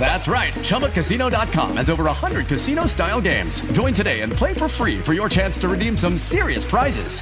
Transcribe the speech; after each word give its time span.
That's 0.00 0.26
right, 0.26 0.52
ChumbaCasino.com 0.54 1.76
has 1.76 1.90
over 1.90 2.04
100 2.04 2.46
casino 2.46 2.86
style 2.86 3.20
games. 3.20 3.60
Join 3.72 3.92
today 3.92 4.20
and 4.22 4.32
play 4.32 4.54
for 4.54 4.68
free 4.68 4.98
for 4.98 5.12
your 5.12 5.28
chance 5.28 5.58
to 5.58 5.68
redeem 5.68 5.96
some 5.96 6.16
serious 6.16 6.64
prizes. 6.64 7.20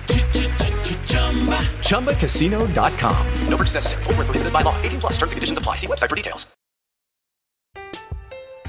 ChumbaCasino.com. 1.89 3.27
No 3.49 3.57
purchase 3.57 3.75
necessary, 3.75 4.05
Void 4.05 4.17
where 4.17 4.25
prohibited 4.25 4.53
by 4.53 4.63
law, 4.63 4.81
18 4.83 5.01
plus 5.01 5.13
terms 5.15 5.33
and 5.33 5.37
conditions 5.37 5.59
apply. 5.59 5.75
See 5.77 5.89
website 5.89 6.09
for 6.09 6.17
details. 6.17 6.47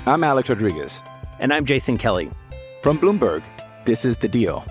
I'm 0.06 0.24
Alex 0.24 0.50
Rodriguez. 0.50 1.04
And 1.40 1.54
I'm 1.54 1.66
Jason 1.66 1.98
Kelly. 1.98 2.32
From 2.82 2.98
Bloomberg, 2.98 3.44
this 3.86 4.06
is 4.06 4.18
The 4.18 4.28
Deal. 4.28 4.66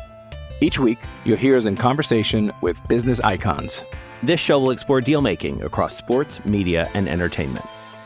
Each 0.61 0.79
week, 0.79 0.99
you'll 1.25 1.37
hear 1.37 1.57
us 1.57 1.67
in 1.67 1.77
conversation 1.77 2.51
with 2.63 2.81
business 2.89 3.21
icons. 3.21 3.85
This 4.23 4.41
show 4.41 4.59
will 4.59 4.73
explore 4.73 5.01
deal 5.01 5.23
making 5.23 5.63
across 5.63 5.97
sports, 5.97 6.45
media, 6.45 6.91
and 6.95 7.09
entertainment. 7.09 7.65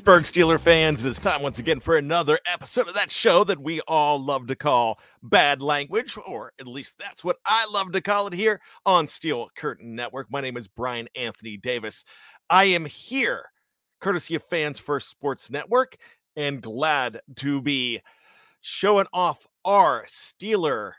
Pittsburgh 0.00 0.22
Steeler 0.22 0.58
fans, 0.58 1.04
it 1.04 1.10
is 1.10 1.18
time 1.18 1.42
once 1.42 1.58
again 1.58 1.78
for 1.78 1.98
another 1.98 2.38
episode 2.46 2.88
of 2.88 2.94
that 2.94 3.10
show 3.10 3.44
that 3.44 3.60
we 3.60 3.82
all 3.86 4.18
love 4.18 4.46
to 4.46 4.56
call 4.56 4.98
Bad 5.22 5.60
Language, 5.60 6.16
or 6.26 6.52
at 6.58 6.66
least 6.66 6.94
that's 6.98 7.22
what 7.22 7.36
I 7.44 7.66
love 7.70 7.92
to 7.92 8.00
call 8.00 8.26
it 8.26 8.32
here 8.32 8.62
on 8.86 9.06
Steel 9.06 9.50
Curtain 9.54 9.94
Network. 9.94 10.30
My 10.30 10.40
name 10.40 10.56
is 10.56 10.68
Bryan 10.68 11.06
Anthony 11.14 11.58
Davis. 11.58 12.06
I 12.48 12.64
am 12.64 12.86
here, 12.86 13.50
courtesy 14.00 14.34
of 14.36 14.42
Fans 14.44 14.78
First 14.78 15.10
Sports 15.10 15.50
Network, 15.50 15.98
and 16.34 16.62
glad 16.62 17.20
to 17.36 17.60
be 17.60 18.00
showing 18.62 19.06
off 19.12 19.46
our 19.66 20.06
Steeler 20.06 20.92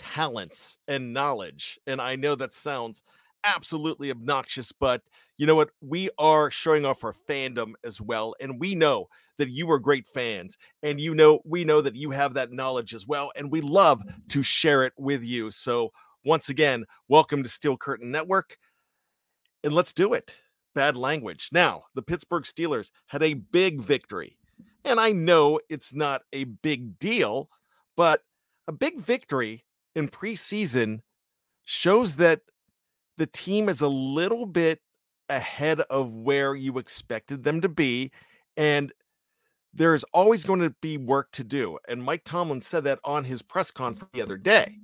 talents 0.00 0.78
and 0.88 1.12
knowledge. 1.12 1.78
And 1.86 2.00
I 2.00 2.16
know 2.16 2.34
that 2.34 2.54
sounds 2.54 3.04
absolutely 3.44 4.10
obnoxious, 4.10 4.72
but 4.72 5.02
you 5.38 5.46
know 5.46 5.54
what? 5.54 5.70
We 5.80 6.10
are 6.18 6.50
showing 6.50 6.84
off 6.84 7.04
our 7.04 7.14
fandom 7.28 7.72
as 7.84 8.00
well. 8.00 8.34
And 8.40 8.58
we 8.58 8.74
know 8.74 9.08
that 9.38 9.50
you 9.50 9.70
are 9.70 9.78
great 9.78 10.06
fans. 10.06 10.56
And 10.82 11.00
you 11.00 11.14
know, 11.14 11.40
we 11.44 11.64
know 11.64 11.80
that 11.82 11.94
you 11.94 12.10
have 12.10 12.34
that 12.34 12.52
knowledge 12.52 12.94
as 12.94 13.06
well. 13.06 13.32
And 13.36 13.50
we 13.50 13.60
love 13.60 14.02
to 14.30 14.42
share 14.42 14.84
it 14.84 14.94
with 14.96 15.22
you. 15.22 15.50
So, 15.50 15.92
once 16.24 16.48
again, 16.48 16.84
welcome 17.08 17.42
to 17.42 17.48
Steel 17.48 17.76
Curtain 17.76 18.10
Network. 18.10 18.56
And 19.62 19.72
let's 19.72 19.92
do 19.92 20.14
it. 20.14 20.34
Bad 20.74 20.96
language. 20.96 21.50
Now, 21.52 21.84
the 21.94 22.02
Pittsburgh 22.02 22.42
Steelers 22.44 22.90
had 23.06 23.22
a 23.22 23.34
big 23.34 23.80
victory. 23.80 24.36
And 24.84 24.98
I 24.98 25.12
know 25.12 25.60
it's 25.68 25.94
not 25.94 26.22
a 26.32 26.44
big 26.44 26.98
deal, 26.98 27.48
but 27.96 28.22
a 28.68 28.72
big 28.72 28.98
victory 28.98 29.64
in 29.94 30.08
preseason 30.08 31.00
shows 31.64 32.16
that 32.16 32.40
the 33.18 33.26
team 33.26 33.68
is 33.68 33.80
a 33.80 33.88
little 33.88 34.46
bit 34.46 34.80
ahead 35.28 35.80
of 35.82 36.14
where 36.14 36.54
you 36.54 36.78
expected 36.78 37.44
them 37.44 37.60
to 37.60 37.68
be. 37.68 38.10
And 38.56 38.92
there's 39.74 40.04
always 40.04 40.44
going 40.44 40.60
to 40.60 40.74
be 40.80 40.96
work 40.96 41.30
to 41.32 41.44
do. 41.44 41.78
And 41.88 42.02
Mike 42.02 42.22
Tomlin 42.24 42.60
said 42.60 42.84
that 42.84 42.98
on 43.04 43.24
his 43.24 43.42
press 43.42 43.70
conference 43.70 44.10
the 44.14 44.22
other 44.22 44.38
day 44.38 44.78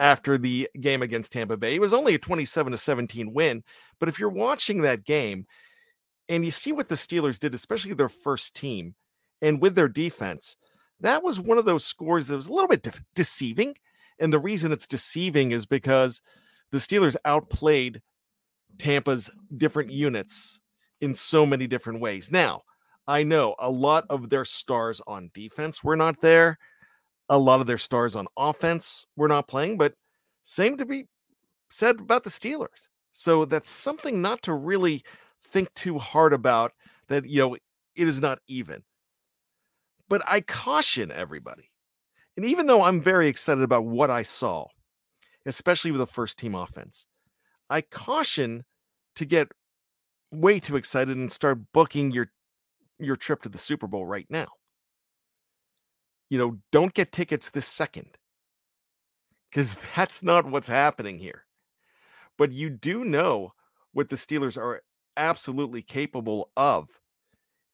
after 0.00 0.36
the 0.36 0.68
game 0.80 1.02
against 1.02 1.32
Tampa 1.32 1.56
Bay. 1.56 1.74
It 1.74 1.80
was 1.80 1.94
only 1.94 2.14
a 2.14 2.18
27 2.18 2.72
to 2.72 2.78
17 2.78 3.32
win. 3.32 3.62
But 3.98 4.08
if 4.08 4.18
you're 4.18 4.28
watching 4.28 4.82
that 4.82 5.04
game 5.04 5.46
and 6.28 6.44
you 6.44 6.50
see 6.50 6.72
what 6.72 6.88
the 6.88 6.94
Steelers 6.94 7.38
did, 7.38 7.54
especially 7.54 7.94
their 7.94 8.08
first 8.08 8.54
team 8.54 8.94
and 9.40 9.60
with 9.60 9.74
their 9.74 9.88
defense, 9.88 10.56
that 11.00 11.22
was 11.22 11.40
one 11.40 11.58
of 11.58 11.64
those 11.64 11.84
scores 11.84 12.26
that 12.26 12.36
was 12.36 12.48
a 12.48 12.52
little 12.52 12.68
bit 12.68 12.82
de- 12.82 12.92
deceiving. 13.14 13.76
And 14.18 14.32
the 14.32 14.38
reason 14.38 14.72
it's 14.72 14.86
deceiving 14.86 15.52
is 15.52 15.66
because 15.66 16.22
the 16.70 16.78
Steelers 16.78 17.16
outplayed 17.24 18.02
Tampa's 18.78 19.30
different 19.56 19.90
units 19.90 20.60
in 21.00 21.14
so 21.14 21.44
many 21.44 21.66
different 21.66 22.00
ways. 22.00 22.30
Now, 22.30 22.62
I 23.06 23.22
know 23.22 23.54
a 23.58 23.70
lot 23.70 24.06
of 24.08 24.30
their 24.30 24.44
stars 24.44 25.00
on 25.06 25.30
defense 25.34 25.84
were 25.84 25.96
not 25.96 26.20
there. 26.20 26.58
A 27.28 27.38
lot 27.38 27.60
of 27.60 27.66
their 27.66 27.78
stars 27.78 28.16
on 28.16 28.26
offense 28.36 29.06
were 29.16 29.28
not 29.28 29.48
playing, 29.48 29.78
but 29.78 29.94
same 30.42 30.76
to 30.78 30.84
be 30.84 31.06
said 31.70 32.00
about 32.00 32.24
the 32.24 32.30
Steelers. 32.30 32.88
So 33.10 33.44
that's 33.44 33.70
something 33.70 34.20
not 34.20 34.42
to 34.42 34.54
really 34.54 35.04
think 35.42 35.72
too 35.74 35.98
hard 35.98 36.32
about 36.32 36.72
that, 37.08 37.26
you 37.26 37.38
know, 37.38 37.54
it 37.54 38.08
is 38.08 38.20
not 38.20 38.40
even. 38.48 38.82
But 40.08 40.22
I 40.26 40.40
caution 40.40 41.12
everybody. 41.12 41.70
And 42.36 42.44
even 42.44 42.66
though 42.66 42.82
I'm 42.82 43.00
very 43.00 43.28
excited 43.28 43.62
about 43.62 43.86
what 43.86 44.10
I 44.10 44.22
saw, 44.22 44.66
especially 45.46 45.92
with 45.92 46.00
the 46.00 46.06
first 46.06 46.38
team 46.38 46.54
offense, 46.54 47.06
I 47.70 47.80
caution 47.80 48.64
to 49.16 49.24
get 49.24 49.48
way 50.32 50.60
too 50.60 50.76
excited 50.76 51.16
and 51.16 51.30
start 51.30 51.72
booking 51.72 52.10
your 52.10 52.30
your 52.98 53.16
trip 53.16 53.42
to 53.42 53.48
the 53.48 53.58
Super 53.58 53.86
Bowl 53.86 54.06
right 54.06 54.26
now. 54.30 54.46
You 56.30 56.38
know, 56.38 56.58
don't 56.72 56.94
get 56.94 57.12
tickets 57.12 57.50
this 57.50 57.66
second. 57.66 58.18
Cuz 59.52 59.76
that's 59.96 60.22
not 60.22 60.50
what's 60.50 60.68
happening 60.68 61.18
here. 61.18 61.46
But 62.36 62.52
you 62.52 62.70
do 62.70 63.04
know 63.04 63.52
what 63.92 64.08
the 64.08 64.16
Steelers 64.16 64.56
are 64.56 64.82
absolutely 65.16 65.82
capable 65.82 66.50
of 66.56 67.00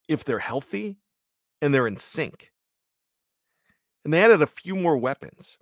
if 0.09 0.25
they're 0.25 0.39
healthy 0.39 0.99
and 1.63 1.73
they're 1.73 1.87
in 1.87 1.97
sync. 1.97 2.53
And 4.05 4.13
they 4.13 4.23
added 4.23 4.43
a 4.43 4.47
few 4.47 4.75
more 4.75 4.97
weapons. 4.97 5.59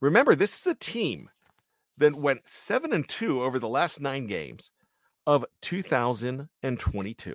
Remember, 0.00 0.34
this 0.34 0.60
is 0.60 0.66
a 0.66 0.74
team 0.74 1.30
that 1.98 2.14
went 2.14 2.46
7 2.48 2.92
and 2.92 3.08
2 3.08 3.42
over 3.42 3.58
the 3.58 3.68
last 3.68 4.00
9 4.00 4.26
games 4.26 4.70
of 5.26 5.44
2022. 5.62 7.34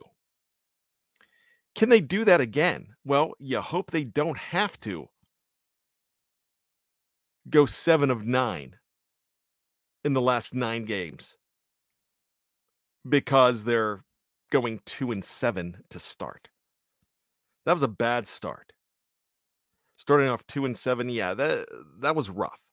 Can 1.73 1.89
they 1.89 2.01
do 2.01 2.25
that 2.25 2.41
again? 2.41 2.87
Well, 3.05 3.33
you 3.39 3.61
hope 3.61 3.91
they 3.91 4.03
don't 4.03 4.37
have 4.37 4.79
to 4.81 5.09
go 7.49 7.65
7 7.65 8.11
of 8.11 8.25
9 8.25 8.75
in 10.03 10.13
the 10.13 10.21
last 10.21 10.53
9 10.53 10.85
games 10.85 11.37
because 13.07 13.63
they're 13.63 13.99
going 14.51 14.79
2 14.85 15.11
and 15.11 15.23
7 15.23 15.83
to 15.89 15.99
start. 15.99 16.49
That 17.65 17.73
was 17.73 17.83
a 17.83 17.87
bad 17.87 18.27
start. 18.27 18.73
Starting 19.97 20.27
off 20.27 20.45
2 20.47 20.65
and 20.65 20.77
7, 20.77 21.09
yeah, 21.09 21.33
that 21.33 21.67
that 21.99 22.15
was 22.15 22.29
rough. 22.29 22.70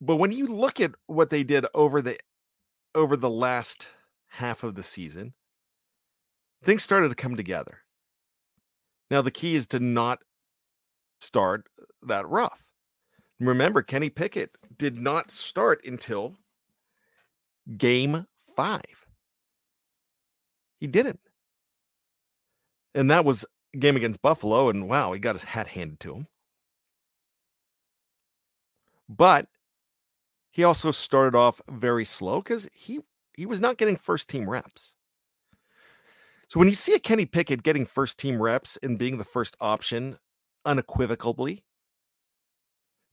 But 0.00 0.16
when 0.16 0.32
you 0.32 0.46
look 0.46 0.80
at 0.80 0.92
what 1.06 1.30
they 1.30 1.42
did 1.42 1.66
over 1.74 2.00
the 2.00 2.18
over 2.94 3.16
the 3.16 3.30
last 3.30 3.86
half 4.28 4.62
of 4.62 4.74
the 4.74 4.82
season, 4.82 5.34
things 6.64 6.82
started 6.82 7.10
to 7.10 7.14
come 7.14 7.36
together. 7.36 7.80
Now 9.10 9.22
the 9.22 9.30
key 9.30 9.54
is 9.54 9.66
to 9.68 9.80
not 9.80 10.20
start 11.20 11.66
that 12.02 12.28
rough. 12.28 12.64
Remember, 13.38 13.82
Kenny 13.82 14.10
Pickett 14.10 14.50
did 14.78 14.98
not 14.98 15.30
start 15.30 15.84
until 15.84 16.36
game 17.76 18.26
five. 18.56 19.06
He 20.78 20.86
didn't. 20.86 21.20
And 22.94 23.10
that 23.10 23.24
was 23.24 23.44
game 23.78 23.96
against 23.96 24.22
Buffalo, 24.22 24.68
and 24.68 24.88
wow, 24.88 25.12
he 25.12 25.20
got 25.20 25.36
his 25.36 25.44
hat 25.44 25.68
handed 25.68 26.00
to 26.00 26.14
him. 26.14 26.26
But 29.08 29.46
he 30.50 30.64
also 30.64 30.90
started 30.90 31.36
off 31.36 31.60
very 31.68 32.04
slow 32.04 32.40
because 32.42 32.68
he 32.72 33.00
he 33.36 33.46
was 33.46 33.60
not 33.60 33.78
getting 33.78 33.96
first 33.96 34.28
team 34.28 34.48
reps. 34.48 34.94
So 36.48 36.58
when 36.58 36.68
you 36.68 36.74
see 36.74 36.94
a 36.94 36.98
Kenny 36.98 37.26
Pickett 37.26 37.62
getting 37.62 37.86
first 37.86 38.18
team 38.18 38.42
reps 38.42 38.76
and 38.82 38.98
being 38.98 39.18
the 39.18 39.24
first 39.24 39.56
option 39.60 40.18
unequivocally, 40.64 41.62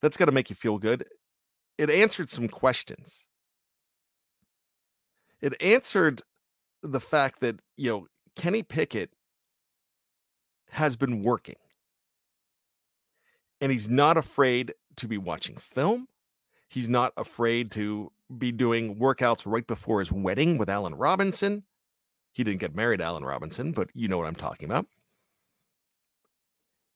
that's 0.01 0.17
got 0.17 0.25
to 0.25 0.31
make 0.31 0.49
you 0.49 0.55
feel 0.55 0.79
good. 0.79 1.05
It 1.77 1.91
answered 1.91 2.29
some 2.29 2.47
questions. 2.47 3.25
It 5.39 5.53
answered 5.61 6.23
the 6.81 6.99
fact 6.99 7.41
that, 7.41 7.59
you 7.77 7.91
know, 7.91 8.07
Kenny 8.35 8.63
Pickett 8.63 9.11
has 10.71 10.95
been 10.95 11.21
working. 11.21 11.55
And 13.61 13.71
he's 13.71 13.87
not 13.87 14.17
afraid 14.17 14.73
to 14.97 15.07
be 15.07 15.19
watching 15.19 15.57
film. 15.57 16.07
He's 16.67 16.89
not 16.89 17.13
afraid 17.15 17.71
to 17.71 18.11
be 18.37 18.51
doing 18.51 18.97
workouts 18.97 19.43
right 19.45 19.65
before 19.65 19.99
his 19.99 20.11
wedding 20.11 20.57
with 20.57 20.69
Allen 20.69 20.95
Robinson. 20.95 21.63
He 22.33 22.43
didn't 22.43 22.59
get 22.59 22.75
married 22.75 23.01
Allen 23.01 23.23
Robinson, 23.23 23.71
but 23.71 23.89
you 23.93 24.07
know 24.07 24.17
what 24.17 24.27
I'm 24.27 24.35
talking 24.35 24.65
about. 24.65 24.85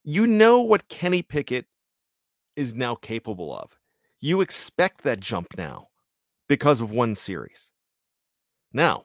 You 0.04 0.26
know 0.26 0.60
what 0.60 0.88
Kenny 0.88 1.22
Pickett 1.22 1.66
is 2.56 2.74
now 2.74 2.94
capable 2.94 3.56
of. 3.56 3.78
You 4.20 4.40
expect 4.40 5.02
that 5.02 5.20
jump 5.20 5.56
now 5.56 5.88
because 6.48 6.80
of 6.80 6.90
one 6.90 7.14
series. 7.14 7.70
Now, 8.72 9.04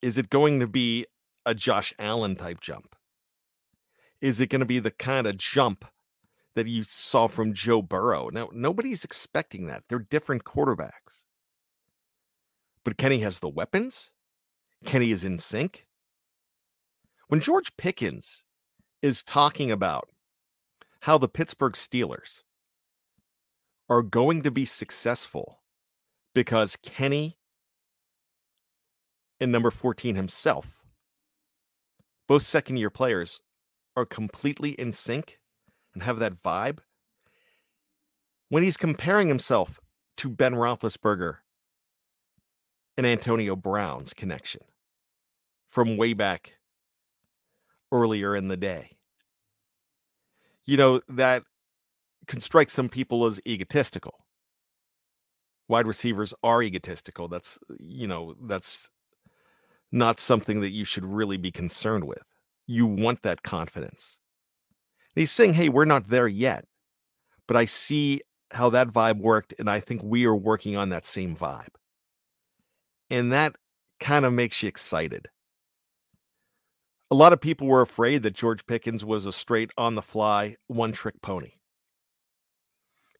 is 0.00 0.18
it 0.18 0.28
going 0.28 0.60
to 0.60 0.66
be 0.66 1.06
a 1.46 1.54
Josh 1.54 1.94
Allen 1.98 2.36
type 2.36 2.60
jump? 2.60 2.96
Is 4.20 4.40
it 4.40 4.48
going 4.48 4.60
to 4.60 4.66
be 4.66 4.78
the 4.78 4.90
kind 4.90 5.26
of 5.26 5.36
jump 5.36 5.84
that 6.54 6.66
you 6.66 6.82
saw 6.84 7.26
from 7.26 7.54
Joe 7.54 7.82
Burrow? 7.82 8.28
Now, 8.30 8.48
nobody's 8.52 9.04
expecting 9.04 9.66
that. 9.66 9.84
They're 9.88 9.98
different 9.98 10.44
quarterbacks. 10.44 11.22
But 12.84 12.96
Kenny 12.96 13.20
has 13.20 13.38
the 13.38 13.48
weapons. 13.48 14.10
Kenny 14.84 15.10
is 15.10 15.24
in 15.24 15.38
sync. 15.38 15.86
When 17.28 17.40
George 17.40 17.76
Pickens 17.76 18.44
is 19.00 19.22
talking 19.22 19.70
about 19.70 20.08
how 21.00 21.18
the 21.18 21.28
Pittsburgh 21.28 21.72
Steelers 21.72 22.42
are 23.88 24.02
going 24.02 24.42
to 24.42 24.50
be 24.50 24.64
successful 24.64 25.60
because 26.34 26.76
Kenny 26.76 27.38
and 29.40 29.50
number 29.50 29.70
14 29.70 30.14
himself, 30.14 30.82
both 32.28 32.42
second 32.42 32.76
year 32.76 32.90
players, 32.90 33.40
are 33.96 34.06
completely 34.06 34.70
in 34.70 34.92
sync 34.92 35.38
and 35.94 36.02
have 36.02 36.18
that 36.18 36.34
vibe. 36.34 36.78
When 38.48 38.62
he's 38.62 38.76
comparing 38.76 39.28
himself 39.28 39.80
to 40.18 40.28
Ben 40.28 40.54
Roethlisberger 40.54 41.38
and 42.96 43.06
Antonio 43.06 43.56
Brown's 43.56 44.12
connection 44.12 44.62
from 45.66 45.96
way 45.96 46.12
back 46.12 46.58
earlier 47.90 48.36
in 48.36 48.48
the 48.48 48.56
day. 48.56 48.96
You 50.64 50.76
know, 50.76 51.00
that 51.08 51.42
can 52.26 52.40
strike 52.40 52.70
some 52.70 52.88
people 52.88 53.26
as 53.26 53.40
egotistical. 53.46 54.26
Wide 55.68 55.86
receivers 55.86 56.34
are 56.42 56.62
egotistical. 56.62 57.28
That's, 57.28 57.58
you 57.78 58.06
know, 58.06 58.34
that's 58.42 58.90
not 59.90 60.18
something 60.18 60.60
that 60.60 60.70
you 60.70 60.84
should 60.84 61.04
really 61.04 61.36
be 61.36 61.50
concerned 61.50 62.04
with. 62.04 62.24
You 62.66 62.86
want 62.86 63.22
that 63.22 63.42
confidence. 63.42 64.18
He's 65.14 65.30
saying, 65.30 65.54
hey, 65.54 65.68
we're 65.68 65.84
not 65.84 66.08
there 66.08 66.28
yet, 66.28 66.64
but 67.46 67.56
I 67.56 67.66
see 67.66 68.22
how 68.50 68.70
that 68.70 68.88
vibe 68.88 69.18
worked, 69.18 69.54
and 69.58 69.68
I 69.68 69.80
think 69.80 70.02
we 70.02 70.26
are 70.26 70.34
working 70.34 70.76
on 70.76 70.90
that 70.90 71.04
same 71.04 71.36
vibe. 71.36 71.74
And 73.10 73.32
that 73.32 73.56
kind 74.00 74.24
of 74.24 74.32
makes 74.32 74.62
you 74.62 74.68
excited. 74.68 75.28
A 77.10 77.14
lot 77.14 77.32
of 77.32 77.40
people 77.40 77.66
were 77.66 77.82
afraid 77.82 78.22
that 78.22 78.34
George 78.34 78.64
Pickens 78.66 79.04
was 79.04 79.26
a 79.26 79.32
straight 79.32 79.70
on 79.76 79.94
the 79.94 80.02
fly, 80.02 80.56
one 80.66 80.92
trick 80.92 81.20
pony. 81.20 81.52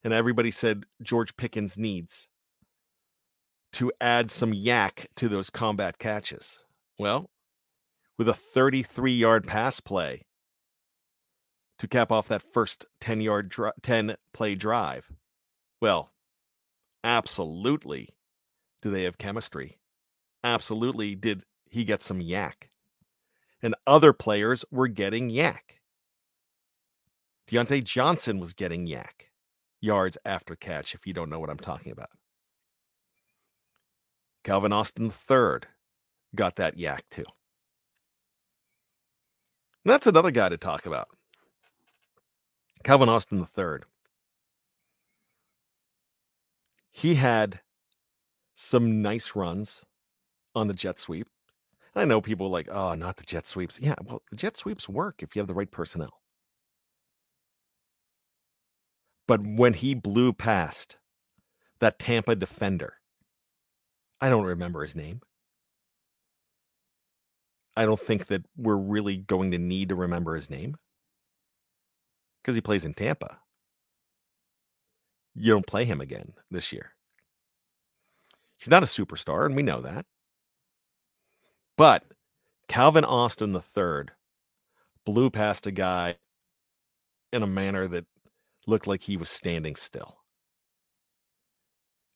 And 0.02 0.14
everybody 0.14 0.50
said 0.50 0.84
George 1.02 1.36
Pickens 1.36 1.76
needs 1.76 2.28
to 3.74 3.92
add 4.00 4.30
some 4.30 4.52
YAC 4.52 5.06
to 5.16 5.28
those 5.28 5.50
combat 5.50 5.98
catches. 5.98 6.58
Well, 6.98 7.30
with 8.18 8.28
a 8.28 8.34
33 8.34 9.12
yard 9.12 9.46
pass 9.46 9.80
play 9.80 10.22
to 11.82 11.88
cap 11.88 12.12
off 12.12 12.28
that 12.28 12.44
first 12.44 12.86
10 13.00 13.20
yard, 13.20 13.48
dri- 13.48 13.72
10 13.82 14.14
play 14.32 14.54
drive. 14.54 15.10
Well, 15.80 16.12
absolutely. 17.02 18.08
Do 18.82 18.90
they 18.92 19.02
have 19.02 19.18
chemistry? 19.18 19.80
Absolutely. 20.44 21.16
Did 21.16 21.42
he 21.68 21.82
get 21.82 22.00
some 22.00 22.20
YAC? 22.20 22.68
And 23.60 23.74
other 23.84 24.12
players 24.12 24.64
were 24.70 24.86
getting 24.86 25.28
YAC. 25.28 25.80
Diontae 27.50 27.82
Johnson 27.82 28.38
was 28.38 28.52
getting 28.52 28.86
YAC 28.86 29.26
yards 29.80 30.16
after 30.24 30.54
catch, 30.54 30.94
if 30.94 31.04
you 31.04 31.12
don't 31.12 31.30
know 31.30 31.40
what 31.40 31.50
I'm 31.50 31.58
talking 31.58 31.90
about. 31.90 32.10
Calvin 34.44 34.72
Austin 34.72 35.06
III 35.06 35.68
got 36.32 36.54
that 36.54 36.76
YAC 36.76 37.00
too. 37.10 37.24
And 39.84 39.92
that's 39.92 40.06
another 40.06 40.30
guy 40.30 40.48
to 40.48 40.56
talk 40.56 40.86
about. 40.86 41.08
Calvin 42.82 43.08
Austin 43.08 43.38
III. 43.38 43.80
He 46.90 47.14
had 47.14 47.60
some 48.54 49.00
nice 49.02 49.34
runs 49.34 49.84
on 50.54 50.68
the 50.68 50.74
jet 50.74 50.98
sweep. 50.98 51.28
I 51.94 52.04
know 52.04 52.20
people 52.20 52.48
like, 52.48 52.68
oh, 52.70 52.94
not 52.94 53.16
the 53.16 53.24
jet 53.24 53.46
sweeps. 53.46 53.78
Yeah, 53.80 53.94
well, 54.04 54.22
the 54.30 54.36
jet 54.36 54.56
sweeps 54.56 54.88
work 54.88 55.22
if 55.22 55.34
you 55.34 55.40
have 55.40 55.46
the 55.46 55.54
right 55.54 55.70
personnel. 55.70 56.20
But 59.26 59.46
when 59.46 59.74
he 59.74 59.94
blew 59.94 60.32
past 60.32 60.96
that 61.80 61.98
Tampa 61.98 62.34
defender, 62.34 62.94
I 64.20 64.30
don't 64.30 64.44
remember 64.44 64.82
his 64.82 64.96
name. 64.96 65.20
I 67.76 67.86
don't 67.86 68.00
think 68.00 68.26
that 68.26 68.44
we're 68.56 68.76
really 68.76 69.16
going 69.16 69.50
to 69.52 69.58
need 69.58 69.88
to 69.88 69.94
remember 69.94 70.34
his 70.34 70.50
name 70.50 70.76
because 72.42 72.56
he 72.56 72.60
plays 72.62 72.84
in 72.84 72.94
Tampa. 72.94 73.38
You 75.34 75.52
don't 75.52 75.66
play 75.66 75.84
him 75.84 76.00
again 76.00 76.34
this 76.50 76.72
year. 76.72 76.92
He's 78.58 78.70
not 78.70 78.82
a 78.84 78.86
superstar, 78.86 79.46
and 79.46 79.56
we 79.56 79.62
know 79.62 79.80
that. 79.82 80.06
But 81.76 82.04
Calvin 82.68 83.04
Austin 83.04 83.54
III 83.54 84.06
blew 85.06 85.30
past 85.30 85.66
a 85.66 85.72
guy 85.72 86.16
in 87.32 87.42
a 87.42 87.46
manner 87.48 87.86
that 87.88 88.06
looked 88.66 88.86
like 88.86 89.02
he 89.02 89.16
was 89.16 89.30
standing 89.30 89.76
still. 89.76 90.18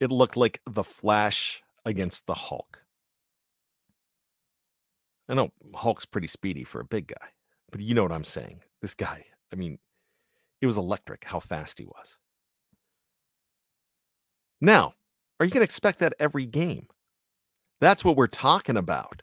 it 0.00 0.10
looked 0.12 0.36
like 0.36 0.60
the 0.66 0.84
Flash 0.84 1.62
against 1.84 2.26
the 2.26 2.34
Hulk. 2.34 2.82
I 5.28 5.34
know 5.34 5.50
Hulk's 5.74 6.06
pretty 6.06 6.26
speedy 6.28 6.64
for 6.64 6.80
a 6.80 6.84
big 6.84 7.08
guy, 7.08 7.28
but 7.70 7.80
you 7.80 7.94
know 7.94 8.02
what 8.02 8.12
I'm 8.12 8.24
saying. 8.24 8.60
This 8.82 8.94
guy, 8.94 9.24
I 9.52 9.56
mean, 9.56 9.78
it 10.60 10.66
was 10.66 10.76
electric 10.76 11.24
how 11.24 11.40
fast 11.40 11.78
he 11.78 11.84
was. 11.84 12.18
Now, 14.60 14.94
are 15.38 15.46
you 15.46 15.52
going 15.52 15.60
to 15.60 15.64
expect 15.64 15.98
that 15.98 16.14
every 16.18 16.46
game? 16.46 16.86
That's 17.80 18.04
what 18.04 18.16
we're 18.16 18.26
talking 18.26 18.76
about 18.76 19.22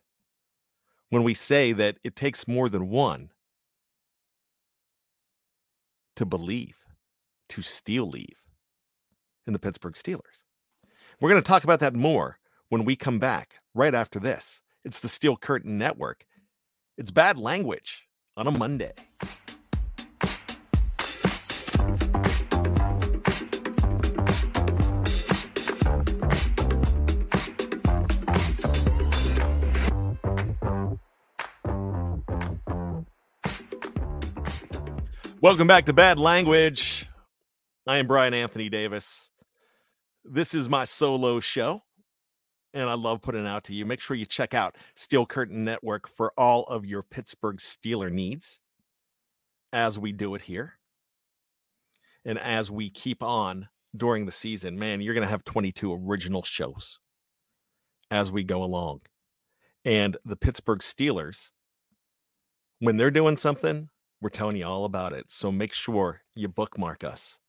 when 1.09 1.23
we 1.23 1.33
say 1.33 1.71
that 1.73 1.97
it 2.03 2.15
takes 2.15 2.47
more 2.47 2.69
than 2.69 2.89
one 2.89 3.31
to 6.15 6.25
believe, 6.25 6.77
to 7.49 7.61
steal 7.61 8.07
leave 8.07 8.43
in 9.47 9.53
the 9.53 9.59
Pittsburgh 9.59 9.93
Steelers. 9.93 10.43
We're 11.19 11.29
going 11.29 11.41
to 11.41 11.47
talk 11.47 11.63
about 11.63 11.79
that 11.79 11.95
more 11.95 12.37
when 12.69 12.85
we 12.85 12.95
come 12.95 13.19
back 13.19 13.55
right 13.73 13.93
after 13.93 14.19
this. 14.19 14.61
It's 14.85 14.99
the 14.99 15.07
Steel 15.07 15.37
Curtain 15.37 15.77
Network. 15.77 16.25
It's 16.97 17.11
bad 17.11 17.39
language 17.39 18.03
on 18.37 18.47
a 18.47 18.51
Monday. 18.51 18.93
Welcome 35.43 35.67
back 35.67 35.87
to 35.87 35.93
Bad 35.93 36.19
Language. 36.19 37.09
I 37.85 37.97
am 37.97 38.07
Bryan 38.07 38.33
Anthony 38.33 38.69
Davis. 38.69 39.29
This 40.23 40.53
is 40.53 40.69
my 40.69 40.85
solo 40.85 41.41
show, 41.41 41.83
and 42.73 42.89
I 42.89 42.93
love 42.93 43.21
putting 43.21 43.43
it 43.43 43.49
out 43.49 43.65
to 43.65 43.73
you. 43.73 43.85
Make 43.85 43.99
sure 43.99 44.15
you 44.15 44.25
check 44.25 44.53
out 44.53 44.77
Steel 44.95 45.25
Curtain 45.25 45.65
Network 45.65 46.07
for 46.07 46.31
all 46.37 46.63
of 46.63 46.85
your 46.85 47.03
Pittsburgh 47.03 47.57
Steeler 47.57 48.09
needs 48.09 48.61
as 49.73 49.99
we 49.99 50.13
do 50.13 50.33
it 50.33 50.43
here. 50.43 50.75
And 52.23 52.39
as 52.39 52.71
we 52.71 52.89
keep 52.89 53.21
on 53.21 53.67
during 53.97 54.25
the 54.25 54.31
season, 54.31 54.79
man, 54.79 55.01
you're 55.01 55.13
going 55.13 55.25
to 55.25 55.29
have 55.29 55.43
22 55.43 55.93
original 56.07 56.43
shows 56.43 56.99
as 58.09 58.31
we 58.31 58.45
go 58.45 58.63
along. 58.63 59.01
And 59.83 60.15
the 60.23 60.37
Pittsburgh 60.37 60.79
Steelers, 60.79 61.49
when 62.79 62.95
they're 62.95 63.11
doing 63.11 63.35
something, 63.35 63.89
we're 64.23 64.29
telling 64.29 64.55
you 64.55 64.65
all 64.65 64.85
about 64.85 65.11
it. 65.11 65.29
So 65.29 65.51
make 65.51 65.73
sure 65.73 66.21
you 66.33 66.47
bookmark 66.47 67.03
us 67.03 67.39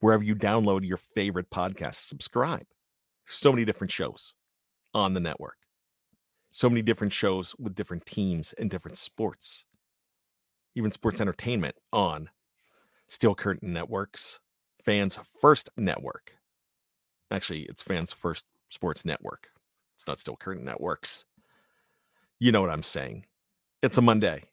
wherever 0.00 0.22
you 0.22 0.34
download 0.34 0.86
your 0.86 0.98
favorite 0.98 1.48
podcast. 1.50 1.94
Subscribe. 1.94 2.66
So 3.26 3.50
many 3.50 3.64
different 3.64 3.90
shows 3.90 4.34
on 4.92 5.14
the 5.14 5.20
network. 5.20 5.56
So 6.50 6.68
many 6.68 6.82
different 6.82 7.14
shows 7.14 7.54
with 7.58 7.74
different 7.74 8.04
teams 8.04 8.52
and 8.58 8.68
different 8.68 8.98
sports. 8.98 9.64
Even 10.74 10.90
sports 10.90 11.20
entertainment 11.20 11.76
on 11.92 12.28
Steel 13.08 13.34
Curtain 13.34 13.72
Networks, 13.72 14.38
Fans 14.84 15.18
First 15.40 15.70
Network. 15.78 16.34
Actually, 17.30 17.62
it's 17.62 17.82
Fans 17.82 18.12
First 18.12 18.44
Sports 18.68 19.04
Network. 19.06 19.48
It's 19.96 20.06
not 20.06 20.18
Steel 20.18 20.36
Curtain 20.36 20.64
Networks. 20.64 21.24
You 22.38 22.52
know 22.52 22.60
what 22.60 22.70
I'm 22.70 22.82
saying. 22.82 23.24
It's 23.82 23.96
a 23.96 24.02
Monday. 24.02 24.44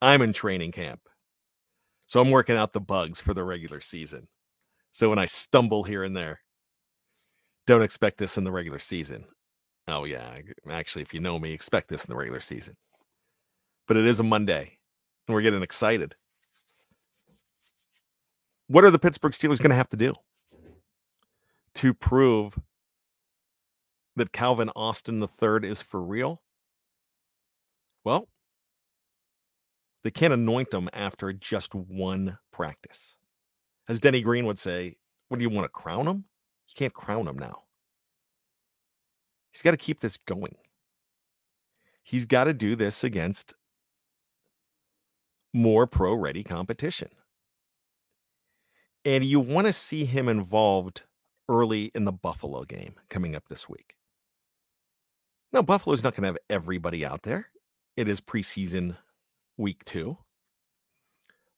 I'm 0.00 0.22
in 0.22 0.32
training 0.32 0.72
camp. 0.72 1.00
So 2.06 2.20
I'm 2.20 2.30
working 2.30 2.56
out 2.56 2.72
the 2.72 2.80
bugs 2.80 3.20
for 3.20 3.34
the 3.34 3.44
regular 3.44 3.80
season. 3.80 4.28
So 4.92 5.10
when 5.10 5.18
I 5.18 5.24
stumble 5.24 5.82
here 5.82 6.04
and 6.04 6.16
there, 6.16 6.40
don't 7.66 7.82
expect 7.82 8.18
this 8.18 8.38
in 8.38 8.44
the 8.44 8.52
regular 8.52 8.78
season. 8.78 9.24
Oh, 9.88 10.04
yeah. 10.04 10.38
Actually, 10.70 11.02
if 11.02 11.12
you 11.12 11.20
know 11.20 11.38
me, 11.38 11.52
expect 11.52 11.88
this 11.88 12.04
in 12.04 12.10
the 12.10 12.16
regular 12.16 12.40
season. 12.40 12.76
But 13.88 13.96
it 13.96 14.06
is 14.06 14.20
a 14.20 14.24
Monday, 14.24 14.78
and 15.26 15.34
we're 15.34 15.42
getting 15.42 15.62
excited. 15.62 16.14
What 18.68 18.84
are 18.84 18.90
the 18.90 18.98
Pittsburgh 18.98 19.32
Steelers 19.32 19.58
going 19.58 19.70
to 19.70 19.76
have 19.76 19.88
to 19.90 19.96
do 19.96 20.14
to 21.74 21.94
prove 21.94 22.58
that 24.16 24.32
Calvin 24.32 24.70
Austin 24.74 25.22
III 25.22 25.68
is 25.68 25.82
for 25.82 26.02
real? 26.02 26.42
Well, 28.04 28.28
they 30.06 30.12
can't 30.12 30.32
anoint 30.32 30.70
them 30.70 30.88
after 30.92 31.32
just 31.32 31.74
one 31.74 32.38
practice. 32.52 33.16
As 33.88 33.98
Denny 33.98 34.22
Green 34.22 34.46
would 34.46 34.56
say, 34.56 34.98
what 35.26 35.38
do 35.38 35.42
you 35.42 35.50
want 35.50 35.64
to 35.64 35.68
crown 35.68 36.06
him? 36.06 36.26
You 36.68 36.74
can't 36.76 36.94
crown 36.94 37.26
him 37.26 37.36
now. 37.36 37.64
He's 39.50 39.62
got 39.62 39.72
to 39.72 39.76
keep 39.76 39.98
this 39.98 40.16
going. 40.16 40.54
He's 42.04 42.24
got 42.24 42.44
to 42.44 42.54
do 42.54 42.76
this 42.76 43.02
against 43.02 43.54
more 45.52 45.88
pro 45.88 46.14
ready 46.14 46.44
competition. 46.44 47.08
And 49.04 49.24
you 49.24 49.40
want 49.40 49.66
to 49.66 49.72
see 49.72 50.04
him 50.04 50.28
involved 50.28 51.02
early 51.48 51.90
in 51.96 52.04
the 52.04 52.12
Buffalo 52.12 52.62
game 52.62 52.94
coming 53.08 53.34
up 53.34 53.48
this 53.48 53.68
week. 53.68 53.96
Now, 55.52 55.62
Buffalo's 55.62 56.04
not 56.04 56.14
going 56.14 56.22
to 56.22 56.28
have 56.28 56.38
everybody 56.48 57.04
out 57.04 57.24
there. 57.24 57.48
It 57.96 58.06
is 58.06 58.20
preseason 58.20 58.98
week 59.56 59.84
two, 59.84 60.18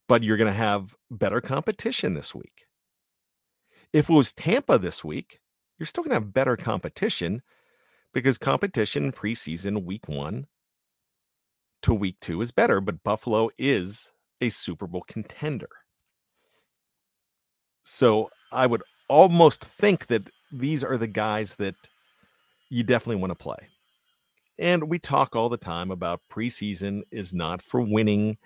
but 0.07 0.23
you're 0.23 0.37
going 0.37 0.52
to 0.52 0.52
have 0.52 0.97
better 1.11 1.40
competition 1.40 2.14
this 2.14 2.35
week. 2.35 2.67
If 3.93 4.11
it 4.11 4.12
was 4.12 4.33
Tampa 4.33 4.78
this 4.78 5.05
week, 5.05 5.40
you're 5.78 5.87
still 5.87 6.05
going 6.05 6.11
to 6.11 6.21
have 6.21 6.33
better 6.33 6.57
competition 6.57 7.43
because 8.12 8.38
competition 8.38 9.12
preseason 9.12 9.85
week 9.85 10.09
one 10.09 10.47
to 11.83 11.95
week 11.95 12.17
two 12.21 12.40
is 12.40 12.50
better, 12.50 12.81
but 12.81 13.02
Buffalo 13.02 13.50
is 13.59 14.12
a 14.40 14.49
Super 14.49 14.87
Bowl 14.87 15.05
contender. 15.07 15.69
So 17.85 18.31
I 18.52 18.67
would 18.67 18.83
almost 19.09 19.64
think 19.64 20.09
that 20.09 20.28
these 20.52 20.85
are 20.85 20.97
the 20.97 21.07
guys 21.07 21.57
that 21.57 21.75
you 22.71 22.83
definitely 22.83 23.21
want 23.21 23.31
to 23.31 23.35
play. 23.37 23.69
And 24.59 24.88
we 24.88 24.99
talk 24.99 25.37
all 25.37 25.49
the 25.49 25.57
time 25.57 25.91
about 25.91 26.23
preseason 26.31 27.03
is 27.11 27.33
not 27.33 27.62
for 27.62 27.81
winning, 27.81 28.38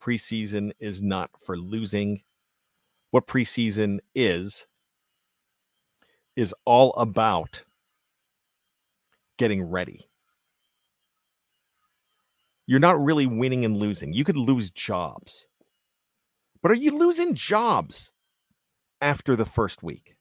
preseason 0.00 0.72
is 0.78 1.00
not 1.00 1.30
for 1.38 1.56
losing. 1.56 2.22
What 3.10 3.26
preseason 3.26 4.00
is, 4.14 4.66
is 6.36 6.54
all 6.64 6.92
about 6.94 7.62
getting 9.38 9.62
ready. 9.62 10.08
You're 12.66 12.80
not 12.80 13.02
really 13.02 13.26
winning 13.26 13.64
and 13.64 13.76
losing. 13.76 14.12
You 14.12 14.24
could 14.24 14.36
lose 14.36 14.70
jobs. 14.70 15.46
But 16.62 16.72
are 16.72 16.76
you 16.76 16.98
losing 16.98 17.34
jobs 17.34 18.10
after 19.00 19.36
the 19.36 19.44
first 19.44 19.82
week? 19.82 20.16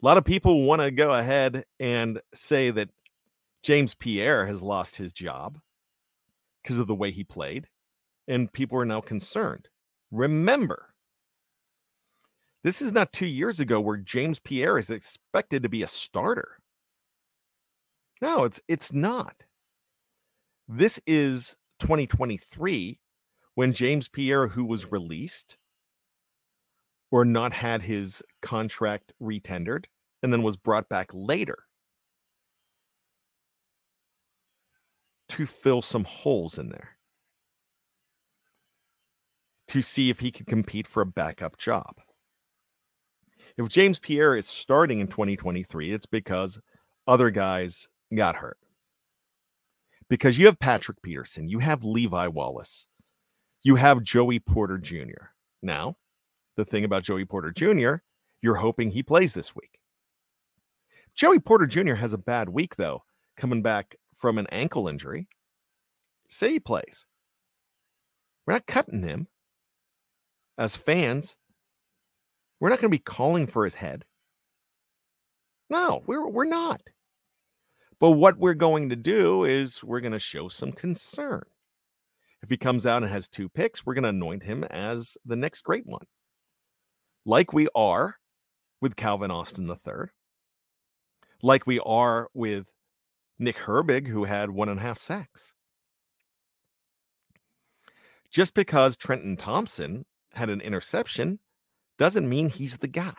A 0.00 0.06
lot 0.06 0.16
of 0.16 0.24
people 0.24 0.64
want 0.64 0.82
to 0.82 0.90
go 0.90 1.12
ahead 1.12 1.64
and 1.78 2.20
say 2.32 2.70
that 2.70 2.88
James 3.62 3.94
Pierre 3.94 4.46
has 4.46 4.62
lost 4.62 4.96
his 4.96 5.12
job 5.12 5.58
because 6.62 6.80
of 6.80 6.88
the 6.88 6.94
way 6.94 7.12
he 7.12 7.22
played, 7.22 7.68
and 8.26 8.52
people 8.52 8.78
are 8.78 8.84
now 8.84 9.00
concerned. 9.00 9.68
Remember, 10.10 10.94
this 12.64 12.82
is 12.82 12.92
not 12.92 13.12
two 13.12 13.26
years 13.26 13.60
ago 13.60 13.80
where 13.80 13.96
James 13.96 14.40
Pierre 14.40 14.78
is 14.78 14.90
expected 14.90 15.62
to 15.62 15.68
be 15.68 15.82
a 15.82 15.88
starter. 15.88 16.58
No, 18.20 18.44
it's 18.44 18.60
it's 18.68 18.92
not. 18.92 19.44
This 20.68 21.00
is 21.06 21.56
2023 21.80 22.98
when 23.54 23.72
James 23.72 24.08
Pierre, 24.08 24.48
who 24.48 24.64
was 24.64 24.90
released 24.90 25.56
or 27.10 27.24
not 27.24 27.52
had 27.52 27.82
his 27.82 28.22
contract 28.40 29.12
retendered, 29.20 29.84
and 30.22 30.32
then 30.32 30.42
was 30.42 30.56
brought 30.56 30.88
back 30.88 31.10
later 31.12 31.64
to 35.32 35.46
fill 35.46 35.80
some 35.80 36.04
holes 36.04 36.58
in 36.58 36.68
there 36.68 36.96
to 39.68 39.80
see 39.80 40.10
if 40.10 40.20
he 40.20 40.30
could 40.30 40.46
compete 40.46 40.86
for 40.86 41.00
a 41.00 41.06
backup 41.06 41.56
job. 41.56 41.96
If 43.56 43.70
James 43.70 43.98
Pierre 43.98 44.36
is 44.36 44.46
starting 44.46 45.00
in 45.00 45.06
2023, 45.06 45.90
it's 45.90 46.04
because 46.04 46.60
other 47.06 47.30
guys 47.30 47.88
got 48.14 48.36
hurt. 48.36 48.58
Because 50.10 50.38
you 50.38 50.44
have 50.44 50.58
Patrick 50.58 51.00
Peterson, 51.02 51.48
you 51.48 51.58
have 51.60 51.84
Levi 51.84 52.26
Wallace, 52.26 52.86
you 53.62 53.76
have 53.76 54.02
Joey 54.02 54.38
Porter 54.38 54.76
Jr. 54.76 55.30
Now, 55.62 55.96
the 56.56 56.66
thing 56.66 56.84
about 56.84 57.04
Joey 57.04 57.24
Porter 57.24 57.50
Jr., 57.50 58.02
you're 58.42 58.56
hoping 58.56 58.90
he 58.90 59.02
plays 59.02 59.32
this 59.32 59.56
week. 59.56 59.78
Joey 61.14 61.38
Porter 61.38 61.66
Jr. 61.66 61.94
has 61.94 62.12
a 62.12 62.18
bad 62.18 62.50
week, 62.50 62.76
though, 62.76 63.04
coming 63.38 63.62
back 63.62 63.96
from 64.14 64.38
an 64.38 64.46
ankle 64.52 64.88
injury, 64.88 65.28
say 66.28 66.52
he 66.52 66.60
plays. 66.60 67.06
We're 68.46 68.54
not 68.54 68.66
cutting 68.66 69.02
him. 69.02 69.28
As 70.58 70.76
fans, 70.76 71.36
we're 72.60 72.68
not 72.68 72.80
going 72.80 72.90
to 72.90 72.96
be 72.96 73.02
calling 73.02 73.46
for 73.46 73.64
his 73.64 73.74
head. 73.74 74.04
No, 75.70 76.02
we're 76.06 76.28
we're 76.28 76.44
not. 76.44 76.82
But 77.98 78.10
what 78.10 78.36
we're 78.36 78.54
going 78.54 78.90
to 78.90 78.96
do 78.96 79.44
is 79.44 79.82
we're 79.82 80.00
going 80.00 80.12
to 80.12 80.18
show 80.18 80.48
some 80.48 80.72
concern. 80.72 81.44
If 82.42 82.50
he 82.50 82.56
comes 82.56 82.84
out 82.84 83.02
and 83.02 83.12
has 83.12 83.28
two 83.28 83.48
picks, 83.48 83.86
we're 83.86 83.94
going 83.94 84.02
to 84.02 84.10
anoint 84.10 84.42
him 84.42 84.64
as 84.64 85.16
the 85.24 85.36
next 85.36 85.62
great 85.62 85.86
one. 85.86 86.04
Like 87.24 87.52
we 87.52 87.68
are 87.74 88.16
with 88.80 88.96
Calvin 88.96 89.30
Austin 89.30 89.68
III. 89.68 90.08
Like 91.42 91.66
we 91.66 91.78
are 91.80 92.28
with 92.34 92.66
Nick 93.42 93.56
Herbig, 93.56 94.06
who 94.06 94.24
had 94.24 94.50
one 94.50 94.68
and 94.68 94.78
a 94.78 94.82
half 94.82 94.98
sacks. 94.98 95.52
Just 98.30 98.54
because 98.54 98.96
Trenton 98.96 99.36
Thompson 99.36 100.06
had 100.32 100.48
an 100.48 100.60
interception 100.60 101.40
doesn't 101.98 102.28
mean 102.28 102.48
he's 102.48 102.78
the 102.78 102.88
guy. 102.88 103.14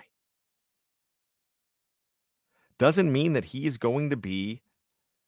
Doesn't 2.80 3.12
mean 3.12 3.34
that 3.34 3.46
he 3.46 3.66
is 3.66 3.78
going 3.78 4.10
to 4.10 4.18
be 4.18 4.62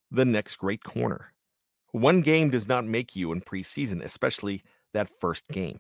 the 0.09 0.25
next 0.25 0.55
great 0.55 0.83
corner. 0.83 1.33
One 1.91 2.21
game 2.21 2.49
does 2.49 2.67
not 2.67 2.85
make 2.85 3.15
you 3.15 3.31
in 3.31 3.41
preseason, 3.41 4.01
especially 4.01 4.63
that 4.93 5.09
first 5.19 5.47
game. 5.49 5.79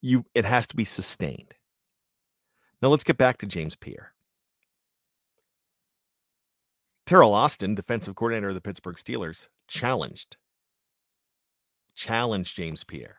You 0.00 0.24
it 0.34 0.44
has 0.44 0.66
to 0.68 0.76
be 0.76 0.84
sustained. 0.84 1.54
Now 2.80 2.88
let's 2.88 3.04
get 3.04 3.18
back 3.18 3.38
to 3.38 3.46
James 3.46 3.76
Pierre. 3.76 4.12
Teryl 7.06 7.32
Austin, 7.32 7.74
defensive 7.74 8.16
coordinator 8.16 8.48
of 8.48 8.54
the 8.54 8.60
Pittsburgh 8.60 8.96
Steelers, 8.96 9.48
challenged 9.68 10.36
challenged 11.94 12.54
James 12.54 12.84
Pierre 12.84 13.18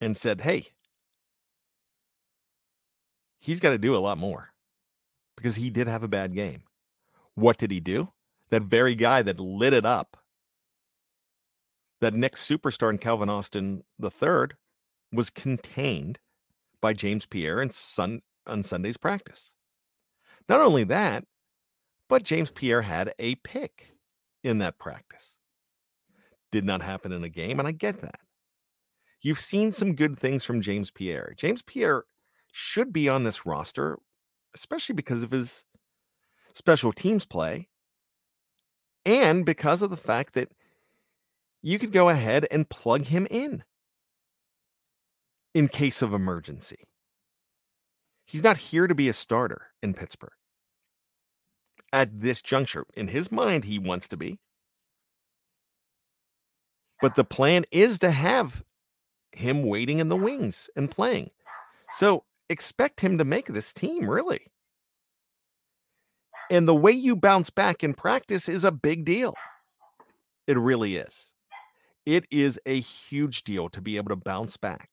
and 0.00 0.16
said, 0.16 0.40
"Hey, 0.40 0.72
he's 3.40 3.60
got 3.60 3.70
to 3.70 3.78
do 3.78 3.94
a 3.94 3.98
lot 3.98 4.16
more 4.16 4.52
because 5.36 5.56
he 5.56 5.70
did 5.70 5.88
have 5.88 6.02
a 6.02 6.08
bad 6.08 6.34
game. 6.34 6.62
What 7.34 7.58
did 7.58 7.70
he 7.70 7.80
do? 7.80 8.12
That 8.50 8.62
very 8.62 8.94
guy 8.94 9.22
that 9.22 9.40
lit 9.40 9.72
it 9.72 9.86
up, 9.86 10.16
that 12.00 12.14
next 12.14 12.48
superstar 12.48 12.90
in 12.90 12.98
Calvin 12.98 13.30
Austin 13.30 13.84
III, 14.02 14.56
was 15.12 15.30
contained 15.30 16.18
by 16.80 16.92
James 16.92 17.26
Pierre 17.26 17.60
and 17.60 17.74
on 18.46 18.62
Sunday's 18.62 18.96
practice. 18.96 19.54
Not 20.48 20.60
only 20.60 20.84
that, 20.84 21.24
but 22.10 22.24
James 22.24 22.50
Pierre 22.50 22.82
had 22.82 23.14
a 23.18 23.36
pick 23.36 23.94
in 24.42 24.58
that 24.58 24.78
practice. 24.78 25.36
Did 26.50 26.64
not 26.64 26.82
happen 26.82 27.12
in 27.12 27.22
a 27.22 27.28
game, 27.28 27.60
and 27.60 27.68
I 27.68 27.72
get 27.72 28.02
that. 28.02 28.18
You've 29.22 29.38
seen 29.38 29.68
hmm. 29.68 29.72
some 29.72 29.94
good 29.94 30.18
things 30.18 30.44
from 30.44 30.60
James 30.60 30.90
Pierre. 30.90 31.34
James 31.36 31.62
Pierre 31.62 32.04
should 32.52 32.92
be 32.92 33.08
on 33.08 33.22
this 33.22 33.46
roster, 33.46 33.98
especially 34.54 34.94
because 34.94 35.22
of 35.22 35.30
his 35.30 35.64
special 36.52 36.92
teams 36.92 37.24
play 37.24 37.68
and 39.06 39.46
because 39.46 39.80
of 39.80 39.90
the 39.90 39.96
fact 39.96 40.34
that 40.34 40.50
you 41.62 41.78
could 41.78 41.92
go 41.92 42.08
ahead 42.08 42.44
and 42.50 42.68
plug 42.68 43.04
him 43.04 43.28
in 43.30 43.62
in 45.54 45.68
case 45.68 46.02
of 46.02 46.12
emergency. 46.12 46.88
He's 48.24 48.42
not 48.42 48.56
here 48.56 48.88
to 48.88 48.94
be 48.94 49.08
a 49.08 49.12
starter 49.12 49.68
in 49.80 49.94
Pittsburgh. 49.94 50.32
At 51.92 52.20
this 52.20 52.40
juncture, 52.40 52.86
in 52.94 53.08
his 53.08 53.32
mind, 53.32 53.64
he 53.64 53.78
wants 53.78 54.06
to 54.08 54.16
be. 54.16 54.38
But 57.00 57.16
the 57.16 57.24
plan 57.24 57.64
is 57.72 57.98
to 58.00 58.10
have 58.10 58.62
him 59.32 59.64
waiting 59.64 59.98
in 59.98 60.08
the 60.08 60.16
wings 60.16 60.70
and 60.76 60.90
playing. 60.90 61.30
So 61.90 62.24
expect 62.48 63.00
him 63.00 63.18
to 63.18 63.24
make 63.24 63.46
this 63.46 63.72
team, 63.72 64.08
really. 64.08 64.46
And 66.50 66.66
the 66.66 66.74
way 66.74 66.92
you 66.92 67.16
bounce 67.16 67.50
back 67.50 67.82
in 67.82 67.94
practice 67.94 68.48
is 68.48 68.64
a 68.64 68.72
big 68.72 69.04
deal. 69.04 69.34
It 70.46 70.58
really 70.58 70.96
is. 70.96 71.32
It 72.04 72.24
is 72.30 72.58
a 72.66 72.80
huge 72.80 73.44
deal 73.44 73.68
to 73.68 73.80
be 73.80 73.96
able 73.96 74.08
to 74.08 74.16
bounce 74.16 74.56
back. 74.56 74.90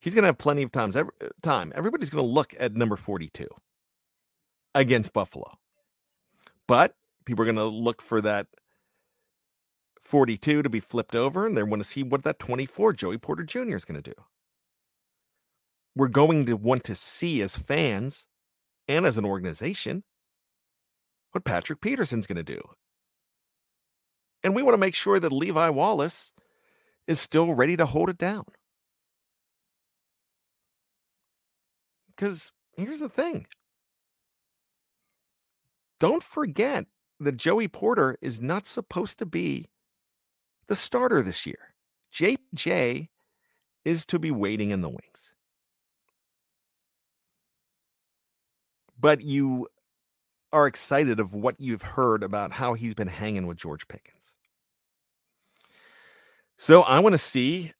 He's 0.00 0.14
going 0.14 0.22
to 0.22 0.28
have 0.28 0.38
plenty 0.38 0.62
of 0.62 0.72
times 0.72 0.96
every, 0.96 1.12
time. 1.42 1.72
Everybody's 1.76 2.10
going 2.10 2.24
to 2.24 2.30
look 2.30 2.54
at 2.58 2.74
number 2.74 2.96
42 2.96 3.46
against 4.74 5.12
Buffalo. 5.12 5.58
But 6.66 6.94
people 7.24 7.42
are 7.42 7.52
going 7.52 7.56
to 7.56 7.64
look 7.64 8.02
for 8.02 8.20
that 8.20 8.46
42 10.00 10.62
to 10.62 10.68
be 10.68 10.80
flipped 10.80 11.14
over 11.14 11.46
and 11.46 11.56
they 11.56 11.62
want 11.62 11.82
to 11.82 11.88
see 11.88 12.02
what 12.02 12.24
that 12.24 12.38
24 12.38 12.92
Joey 12.92 13.18
Porter 13.18 13.44
Jr. 13.44 13.76
is 13.76 13.84
going 13.84 14.02
to 14.02 14.10
do. 14.10 14.20
We're 15.94 16.08
going 16.08 16.46
to 16.46 16.56
want 16.56 16.84
to 16.84 16.94
see 16.94 17.42
as 17.42 17.56
fans 17.56 18.24
and 18.88 19.06
as 19.06 19.18
an 19.18 19.24
organization 19.24 20.04
what 21.32 21.44
Patrick 21.44 21.80
Peterson's 21.80 22.26
going 22.26 22.36
to 22.36 22.42
do. 22.42 22.60
And 24.42 24.54
we 24.54 24.62
want 24.62 24.74
to 24.74 24.80
make 24.80 24.94
sure 24.94 25.20
that 25.20 25.32
Levi 25.32 25.68
Wallace 25.68 26.32
is 27.06 27.20
still 27.20 27.54
ready 27.54 27.76
to 27.76 27.86
hold 27.86 28.10
it 28.10 28.18
down. 28.18 28.44
Because 32.08 32.52
here's 32.76 33.00
the 33.00 33.08
thing 33.08 33.46
don't 36.02 36.24
forget 36.24 36.86
that 37.20 37.36
Joey 37.36 37.68
Porter 37.68 38.18
is 38.20 38.40
not 38.40 38.66
supposed 38.66 39.20
to 39.20 39.24
be 39.24 39.68
the 40.66 40.74
starter 40.74 41.22
this 41.22 41.46
year. 41.46 41.74
JJ 42.12 43.06
is 43.84 44.04
to 44.06 44.18
be 44.18 44.32
waiting 44.32 44.72
in 44.72 44.80
the 44.80 44.88
wings. 44.88 45.32
But 48.98 49.20
you 49.20 49.68
are 50.52 50.66
excited 50.66 51.20
of 51.20 51.34
what 51.34 51.60
you've 51.60 51.82
heard 51.82 52.24
about 52.24 52.50
how 52.50 52.74
he's 52.74 52.94
been 52.94 53.06
hanging 53.06 53.46
with 53.46 53.56
George 53.56 53.86
Pickens. 53.86 54.34
So 56.56 56.82
I 56.82 56.98
want 56.98 57.12
to 57.12 57.18
see 57.18 57.74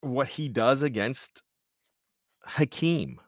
what 0.00 0.28
he 0.28 0.48
does 0.48 0.82
against 0.82 1.42
Hakeem 2.44 3.20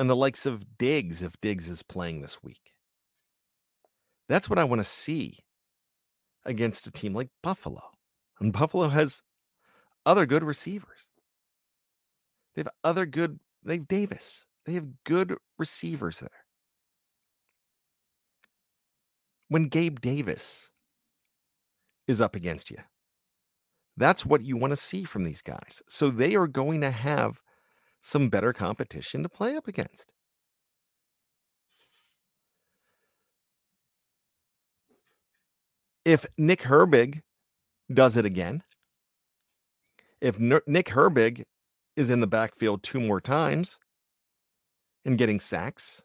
and 0.00 0.08
the 0.08 0.16
likes 0.16 0.46
of 0.46 0.78
Diggs 0.78 1.22
if 1.22 1.38
Diggs 1.42 1.68
is 1.68 1.82
playing 1.82 2.22
this 2.22 2.42
week. 2.42 2.72
That's 4.30 4.48
what 4.48 4.58
I 4.58 4.64
want 4.64 4.80
to 4.80 4.84
see 4.84 5.40
against 6.46 6.86
a 6.86 6.90
team 6.90 7.12
like 7.12 7.28
Buffalo. 7.42 7.82
And 8.40 8.50
Buffalo 8.50 8.88
has 8.88 9.20
other 10.06 10.24
good 10.24 10.42
receivers. 10.42 11.10
They 12.54 12.60
have 12.60 12.70
other 12.82 13.04
good, 13.04 13.40
they 13.62 13.74
have 13.74 13.88
Davis. 13.88 14.46
They 14.64 14.72
have 14.72 14.86
good 15.04 15.36
receivers 15.58 16.20
there. 16.20 16.30
When 19.48 19.68
Gabe 19.68 20.00
Davis 20.00 20.70
is 22.08 22.22
up 22.22 22.34
against 22.34 22.70
you, 22.70 22.78
that's 23.98 24.24
what 24.24 24.46
you 24.46 24.56
want 24.56 24.70
to 24.70 24.76
see 24.76 25.04
from 25.04 25.24
these 25.24 25.42
guys. 25.42 25.82
So 25.90 26.08
they 26.08 26.36
are 26.36 26.46
going 26.46 26.80
to 26.80 26.90
have 26.90 27.42
some 28.00 28.28
better 28.28 28.52
competition 28.52 29.22
to 29.22 29.28
play 29.28 29.56
up 29.56 29.68
against. 29.68 30.12
If 36.04 36.26
Nick 36.38 36.62
Herbig 36.62 37.20
does 37.92 38.16
it 38.16 38.24
again, 38.24 38.62
if 40.20 40.38
Nick 40.38 40.86
Herbig 40.86 41.44
is 41.96 42.10
in 42.10 42.20
the 42.20 42.26
backfield 42.26 42.82
two 42.82 43.00
more 43.00 43.20
times 43.20 43.78
and 45.04 45.18
getting 45.18 45.38
sacks, 45.38 46.02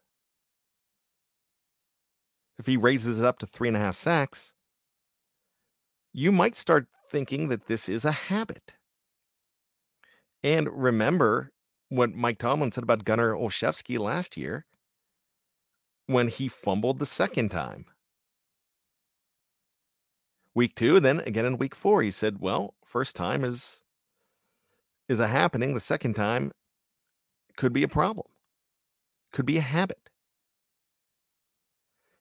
if 2.58 2.66
he 2.66 2.76
raises 2.76 3.18
it 3.18 3.24
up 3.24 3.38
to 3.38 3.46
three 3.46 3.68
and 3.68 3.76
a 3.76 3.80
half 3.80 3.96
sacks, 3.96 4.52
you 6.12 6.32
might 6.32 6.54
start 6.54 6.86
thinking 7.10 7.48
that 7.48 7.66
this 7.66 7.88
is 7.88 8.04
a 8.04 8.12
habit. 8.12 8.74
And 10.42 10.68
remember, 10.70 11.52
what 11.88 12.14
Mike 12.14 12.38
Tomlin 12.38 12.72
said 12.72 12.84
about 12.84 13.04
Gunnar 13.04 13.32
Olszewski 13.32 13.98
last 13.98 14.36
year 14.36 14.66
when 16.06 16.28
he 16.28 16.48
fumbled 16.48 16.98
the 16.98 17.06
second 17.06 17.50
time. 17.50 17.86
Week 20.54 20.74
two, 20.74 21.00
then 21.00 21.20
again 21.20 21.46
in 21.46 21.58
week 21.58 21.74
four, 21.74 22.02
he 22.02 22.10
said, 22.10 22.38
"Well, 22.40 22.74
first 22.84 23.14
time 23.14 23.44
is 23.44 23.82
is 25.08 25.20
a 25.20 25.28
happening. 25.28 25.74
The 25.74 25.80
second 25.80 26.14
time 26.14 26.52
could 27.56 27.72
be 27.72 27.82
a 27.82 27.88
problem, 27.88 28.26
could 29.32 29.46
be 29.46 29.58
a 29.58 29.62
habit. 29.62 30.10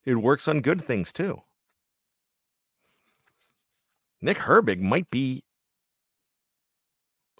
It 0.03 0.15
works 0.15 0.47
on 0.47 0.61
good 0.61 0.83
things 0.83 1.13
too." 1.13 1.41
Nick 4.21 4.37
Herbig 4.37 4.79
might 4.79 5.09
be 5.09 5.43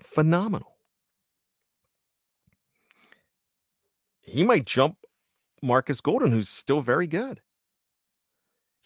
phenomenal. 0.02 0.75
He 4.26 4.44
might 4.44 4.66
jump 4.66 4.98
Marcus 5.62 6.02
Golden, 6.02 6.32
who's 6.32 6.50
still 6.50 6.82
very 6.82 7.08
good. 7.08 7.42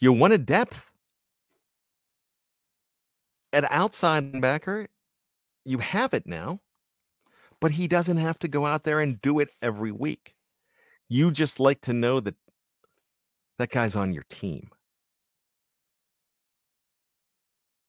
You 0.00 0.12
wanted 0.12 0.46
depth 0.46 0.90
at 3.52 3.70
outside 3.70 4.40
backer. 4.40 4.88
You 5.64 5.78
have 5.78 6.14
it 6.14 6.26
now. 6.26 6.60
but 7.60 7.72
he 7.72 7.86
doesn't 7.86 8.16
have 8.16 8.38
to 8.40 8.48
go 8.48 8.66
out 8.66 8.84
there 8.84 9.00
and 9.00 9.20
do 9.20 9.38
it 9.38 9.50
every 9.62 9.92
week. 9.92 10.34
You 11.08 11.30
just 11.30 11.60
like 11.60 11.80
to 11.82 11.92
know 11.92 12.20
that 12.20 12.36
that 13.58 13.70
guy's 13.70 13.96
on 13.96 14.12
your 14.14 14.24
team, 14.30 14.70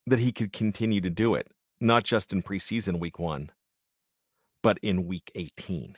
that 0.07 0.19
he 0.19 0.31
could 0.31 0.51
continue 0.53 1.01
to 1.01 1.09
do 1.09 1.35
it, 1.35 1.47
not 1.79 2.03
just 2.03 2.33
in 2.33 2.43
preseason 2.43 2.99
week 2.99 3.19
one, 3.19 3.51
but 4.63 4.77
in 4.81 5.07
week 5.07 5.31
18. 5.35 5.97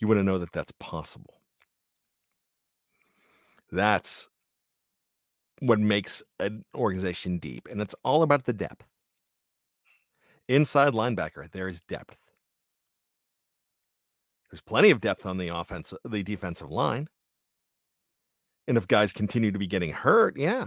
You 0.00 0.08
want 0.08 0.18
to 0.18 0.24
know 0.24 0.38
that 0.38 0.52
that's 0.52 0.72
possible. 0.72 1.40
That's 3.70 4.28
what 5.60 5.78
makes 5.78 6.22
an 6.40 6.64
organization 6.74 7.38
deep, 7.38 7.68
and 7.70 7.80
it's 7.80 7.94
all 8.02 8.22
about 8.22 8.46
the 8.46 8.52
depth. 8.52 8.86
Inside 10.48 10.94
linebacker, 10.94 11.50
there 11.52 11.68
is 11.68 11.80
depth. 11.82 12.16
There's 14.50 14.62
plenty 14.62 14.90
of 14.90 15.00
depth 15.00 15.26
on 15.26 15.38
the 15.38 15.48
offense, 15.48 15.94
the 16.04 16.22
defensive 16.24 16.70
line. 16.70 17.06
And 18.66 18.76
if 18.76 18.88
guys 18.88 19.12
continue 19.12 19.52
to 19.52 19.58
be 19.58 19.66
getting 19.66 19.92
hurt, 19.92 20.36
yeah, 20.36 20.66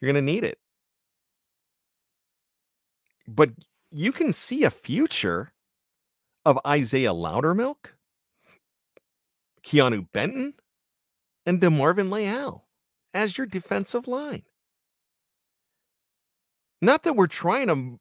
you're 0.00 0.12
going 0.12 0.26
to 0.26 0.32
need 0.32 0.44
it. 0.44 0.58
But 3.26 3.50
you 3.90 4.12
can 4.12 4.32
see 4.32 4.64
a 4.64 4.70
future 4.70 5.51
of 6.44 6.58
Isaiah 6.66 7.12
Loudermilk, 7.12 7.94
Keanu 9.64 10.06
Benton, 10.12 10.54
and 11.46 11.60
DeMarvin 11.60 12.10
Leal 12.10 12.66
as 13.14 13.36
your 13.36 13.46
defensive 13.46 14.08
line. 14.08 14.42
Not 16.80 17.04
that 17.04 17.14
we're 17.14 17.26
trying 17.28 17.68
to 17.68 18.00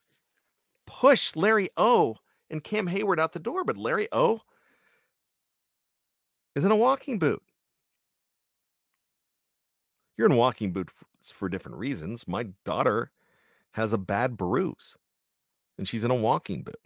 push 0.88 1.36
Larry 1.36 1.70
O 1.78 2.18
and 2.50 2.64
Cam 2.64 2.88
Hayward 2.88 3.20
out 3.20 3.34
the 3.34 3.40
door, 3.40 3.64
but 3.64 3.78
Larry 3.78 4.08
O 4.12 4.42
is 6.56 6.66
in 6.66 6.72
a 6.72 6.76
walking 6.76 7.20
boot. 7.20 7.42
You're 10.18 10.28
in 10.28 10.36
walking 10.36 10.74
boots 10.74 10.94
for 11.34 11.48
different 11.48 11.78
reasons. 11.78 12.28
My 12.28 12.48
daughter 12.66 13.12
has 13.72 13.94
a 13.94 13.98
bad 13.98 14.36
bruise 14.36 14.98
and 15.78 15.88
she's 15.88 16.04
in 16.04 16.12
a 16.12 16.16
walking 16.16 16.64
boot 16.64 16.80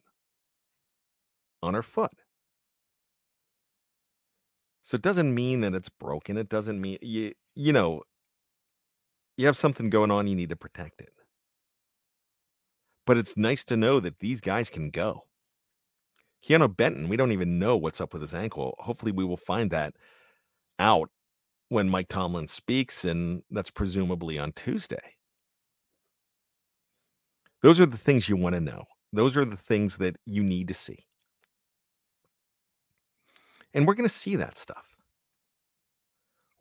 on 1.66 1.74
her 1.74 1.84
foot. 1.84 2.12
So 4.84 4.96
it 4.96 5.02
doesn't 5.02 5.34
mean 5.34 5.62
that 5.62 5.74
it's 5.74 5.90
broken. 5.90 6.38
It 6.38 6.48
doesn't 6.48 6.80
mean 6.80 7.00
you 7.02 7.34
you 7.56 7.74
know 7.74 8.04
you 9.38 9.46
have 9.48 9.58
something 9.58 9.90
going 9.90 10.12
on, 10.12 10.28
you 10.28 10.36
need 10.36 10.50
to 10.50 10.56
protect 10.56 11.02
it. 11.02 11.12
But 13.06 13.18
it's 13.18 13.36
nice 13.38 13.64
to 13.66 13.78
know 13.78 14.00
that 14.00 14.20
these 14.20 14.42
guys 14.42 14.70
can 14.70 14.90
go. 14.90 15.24
Keanu 16.46 16.76
Benton, 16.76 17.10
we 17.10 17.18
don't 17.18 17.32
even 17.32 17.60
know 17.60 17.76
what's 17.76 18.00
up 18.00 18.14
with 18.14 18.22
his 18.22 18.36
ankle. 18.36 18.76
Hopefully, 18.80 19.12
we 19.12 19.26
will 19.26 19.38
find 19.38 19.72
that 19.72 19.96
out 20.80 21.10
when 21.70 21.90
Mike 21.90 22.08
Tomlin 22.08 22.48
speaks, 22.48 23.04
and 23.04 23.42
that's 23.50 23.72
presumably 23.72 24.38
on 24.38 24.52
Tuesday. 24.52 25.16
Those 27.62 27.82
are 27.82 27.88
the 27.88 27.98
things 27.98 28.30
you 28.30 28.36
want 28.36 28.54
to 28.54 28.62
know. 28.62 28.84
Those 29.12 29.36
are 29.36 29.46
the 29.46 29.58
things 29.58 29.98
that 29.98 30.18
you 30.26 30.44
need 30.44 30.68
to 30.68 30.74
see. 30.76 31.06
And 33.76 33.86
we're 33.86 33.94
going 33.94 34.08
to 34.08 34.14
see 34.14 34.38
that 34.38 34.58
stuff. 34.58 34.96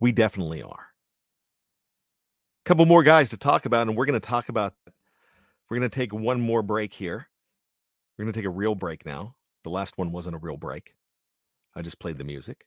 We 0.00 0.12
definitely 0.12 0.62
are. 0.62 0.88
A 2.64 2.66
couple 2.66 2.84
more 2.86 3.04
guys 3.04 3.28
to 3.30 3.36
talk 3.36 3.64
about, 3.64 3.86
and 3.86 3.96
we're 3.96 4.04
going 4.04 4.20
to 4.20 4.26
talk 4.26 4.48
about. 4.48 4.74
We're 5.70 5.78
going 5.78 5.88
to 5.88 5.94
take 5.94 6.12
one 6.12 6.40
more 6.40 6.60
break 6.60 6.92
here. 6.92 7.28
We're 8.18 8.24
going 8.24 8.32
to 8.32 8.38
take 8.38 8.46
a 8.46 8.50
real 8.50 8.74
break 8.74 9.06
now. 9.06 9.36
The 9.62 9.70
last 9.70 9.96
one 9.96 10.12
wasn't 10.12 10.36
a 10.36 10.38
real 10.38 10.56
break. 10.56 10.94
I 11.74 11.82
just 11.82 11.98
played 11.98 12.18
the 12.18 12.24
music. 12.24 12.66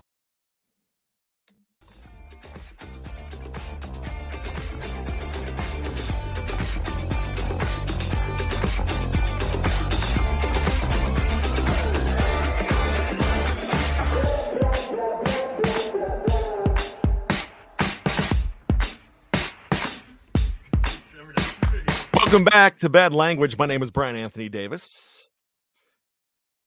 Welcome 22.31 22.45
back 22.45 22.79
to 22.79 22.87
Bad 22.87 23.13
Language. 23.13 23.57
My 23.57 23.65
name 23.65 23.83
is 23.83 23.91
Bryan 23.91 24.15
Anthony 24.15 24.47
Davis. 24.47 25.27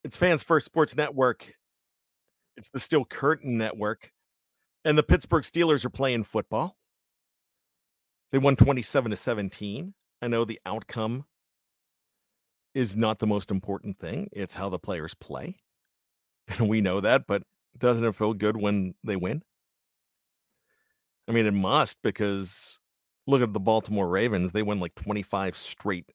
It's 0.05 0.15
Fans 0.15 0.43
First 0.43 0.67
Sports 0.67 0.95
Network. 0.95 1.55
It's 2.59 2.69
the 2.69 2.79
Steel 2.79 3.07
Curtain 3.07 3.57
Network. 3.57 4.13
And 4.85 4.99
the 4.99 5.03
Pittsburgh 5.03 5.43
Steelers 5.43 5.83
are 5.83 5.89
playing 5.89 6.25
football. 6.25 6.77
They 8.31 8.37
won 8.37 8.57
27 8.57 9.09
to 9.13 9.17
17. 9.17 9.95
I 10.21 10.29
know 10.29 10.45
the 10.45 10.61
outcome 10.67 11.25
is 12.75 12.95
not 12.95 13.19
the 13.19 13.27
most 13.27 13.51
important 13.51 13.99
thing, 13.99 14.29
it's 14.33 14.57
how 14.57 14.69
the 14.69 14.79
players 14.79 15.15
play. 15.15 15.57
And 16.47 16.69
we 16.69 16.83
know 16.83 17.01
that, 17.01 17.27
but 17.27 17.43
doesn't 17.79 18.05
it 18.05 18.15
feel 18.15 18.35
good 18.35 18.59
when 18.59 18.97
they 19.03 19.17
win? 19.17 19.43
I 21.27 21.33
mean, 21.33 21.47
it 21.47 21.55
must 21.55 22.03
because 22.03 22.79
look 23.27 23.43
at 23.43 23.53
the 23.53 23.61
Baltimore 23.61 24.09
Ravens. 24.09 24.53
They 24.53 24.63
win 24.63 24.81
like 24.81 24.95
25 24.95 25.57
straight 25.57 26.13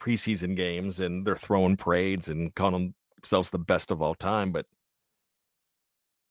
preseason 0.00 0.56
games 0.56 1.00
and 1.00 1.26
they're 1.26 1.36
throwing 1.36 1.76
parades 1.76 2.28
and 2.28 2.54
calling 2.54 2.94
themselves 3.16 3.50
the 3.50 3.58
best 3.58 3.90
of 3.90 4.00
all 4.00 4.14
time. 4.14 4.52
But 4.52 4.66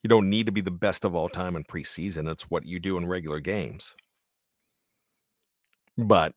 you 0.03 0.07
don't 0.07 0.29
need 0.29 0.45
to 0.45 0.51
be 0.51 0.62
the 0.62 0.71
best 0.71 1.05
of 1.05 1.15
all 1.15 1.29
time 1.29 1.55
in 1.55 1.63
preseason. 1.63 2.29
It's 2.29 2.49
what 2.49 2.65
you 2.65 2.79
do 2.79 2.97
in 2.97 3.07
regular 3.07 3.39
games. 3.39 3.95
But 5.97 6.33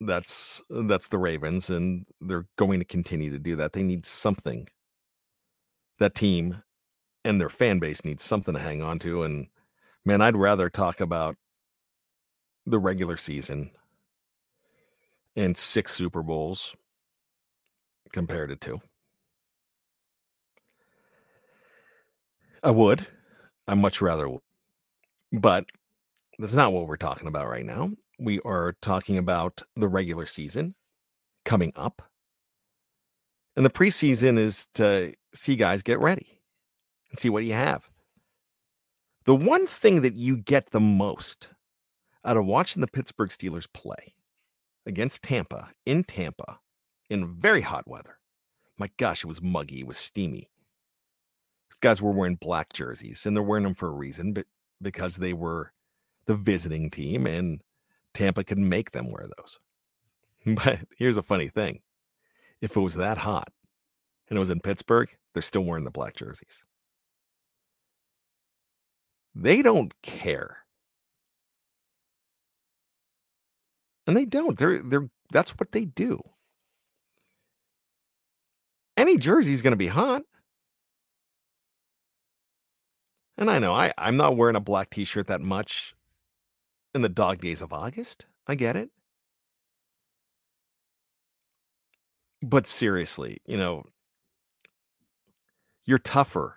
that's 0.00 0.62
that's 0.70 1.08
the 1.08 1.18
Ravens, 1.18 1.68
and 1.68 2.06
they're 2.20 2.46
going 2.56 2.78
to 2.78 2.84
continue 2.84 3.30
to 3.30 3.38
do 3.38 3.56
that. 3.56 3.72
They 3.72 3.82
need 3.82 4.06
something. 4.06 4.68
That 5.98 6.14
team 6.14 6.62
and 7.24 7.40
their 7.40 7.48
fan 7.48 7.80
base 7.80 8.04
needs 8.04 8.22
something 8.22 8.54
to 8.54 8.60
hang 8.60 8.82
on 8.82 8.98
to. 9.00 9.24
And 9.24 9.48
man, 10.04 10.22
I'd 10.22 10.36
rather 10.36 10.70
talk 10.70 11.00
about 11.00 11.36
the 12.66 12.78
regular 12.78 13.16
season 13.16 13.70
and 15.36 15.56
six 15.56 15.94
Super 15.94 16.22
Bowls 16.22 16.74
compared 18.12 18.50
to 18.50 18.56
two. 18.56 18.80
I 22.62 22.70
would. 22.70 23.06
I 23.66 23.74
much 23.74 24.02
rather, 24.02 24.28
would. 24.28 24.42
but 25.32 25.66
that's 26.38 26.54
not 26.54 26.72
what 26.72 26.86
we're 26.86 26.96
talking 26.96 27.28
about 27.28 27.48
right 27.48 27.64
now. 27.64 27.90
We 28.18 28.40
are 28.40 28.74
talking 28.82 29.18
about 29.18 29.62
the 29.76 29.88
regular 29.88 30.26
season 30.26 30.74
coming 31.44 31.72
up. 31.76 32.02
And 33.56 33.64
the 33.64 33.70
preseason 33.70 34.38
is 34.38 34.66
to 34.74 35.14
see 35.34 35.56
guys 35.56 35.82
get 35.82 36.00
ready 36.00 36.40
and 37.10 37.18
see 37.18 37.28
what 37.28 37.44
you 37.44 37.52
have. 37.52 37.88
The 39.24 39.34
one 39.34 39.66
thing 39.66 40.02
that 40.02 40.14
you 40.14 40.36
get 40.36 40.70
the 40.70 40.80
most 40.80 41.50
out 42.24 42.36
of 42.36 42.46
watching 42.46 42.80
the 42.80 42.88
Pittsburgh 42.88 43.30
Steelers 43.30 43.66
play 43.72 44.14
against 44.86 45.22
Tampa 45.22 45.70
in 45.86 46.04
Tampa 46.04 46.60
in 47.08 47.34
very 47.34 47.60
hot 47.60 47.88
weather. 47.88 48.18
My 48.78 48.90
gosh, 48.96 49.24
it 49.24 49.28
was 49.28 49.42
muggy, 49.42 49.80
it 49.80 49.86
was 49.86 49.96
steamy. 49.96 50.50
These 51.70 51.80
guys 51.80 52.02
were 52.02 52.12
wearing 52.12 52.36
black 52.36 52.72
jerseys, 52.72 53.26
and 53.26 53.36
they're 53.36 53.42
wearing 53.42 53.64
them 53.64 53.74
for 53.74 53.88
a 53.88 53.92
reason, 53.92 54.32
but 54.32 54.46
because 54.82 55.16
they 55.16 55.32
were 55.32 55.72
the 56.26 56.34
visiting 56.34 56.90
team, 56.90 57.26
and 57.26 57.60
Tampa 58.14 58.44
could 58.44 58.58
make 58.58 58.90
them 58.92 59.10
wear 59.10 59.28
those. 59.38 59.58
But 60.64 60.80
here's 60.96 61.18
a 61.18 61.22
funny 61.22 61.48
thing: 61.48 61.80
if 62.62 62.74
it 62.74 62.80
was 62.80 62.94
that 62.94 63.18
hot 63.18 63.52
and 64.28 64.36
it 64.36 64.40
was 64.40 64.48
in 64.48 64.60
Pittsburgh, 64.60 65.10
they're 65.34 65.42
still 65.42 65.62
wearing 65.62 65.84
the 65.84 65.90
black 65.90 66.16
jerseys. 66.16 66.64
They 69.34 69.60
don't 69.60 69.92
care. 70.02 70.64
And 74.10 74.16
they 74.16 74.24
don't. 74.24 74.58
They're 74.58 74.78
they're 74.78 75.08
that's 75.30 75.52
what 75.52 75.70
they 75.70 75.84
do. 75.84 76.20
Any 78.96 79.16
jersey 79.18 79.52
is 79.52 79.62
going 79.62 79.70
to 79.70 79.76
be 79.76 79.86
hot. 79.86 80.24
And 83.38 83.48
I 83.48 83.60
know 83.60 83.72
I, 83.72 83.92
I'm 83.96 84.16
not 84.16 84.36
wearing 84.36 84.56
a 84.56 84.60
black 84.60 84.90
t-shirt 84.90 85.28
that 85.28 85.40
much 85.40 85.94
in 86.92 87.02
the 87.02 87.08
dog 87.08 87.40
days 87.40 87.62
of 87.62 87.72
August. 87.72 88.24
I 88.48 88.56
get 88.56 88.74
it. 88.74 88.90
But 92.42 92.66
seriously, 92.66 93.38
you 93.46 93.58
know, 93.58 93.84
you're 95.84 95.98
tougher 95.98 96.56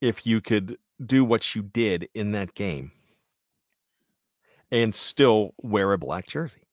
if 0.00 0.26
you 0.26 0.40
could 0.40 0.78
do 1.04 1.22
what 1.22 1.54
you 1.54 1.60
did 1.60 2.08
in 2.14 2.32
that 2.32 2.54
game 2.54 2.92
and 4.70 4.94
still 4.94 5.54
wear 5.62 5.92
a 5.92 5.98
black 5.98 6.26
jersey 6.26 6.68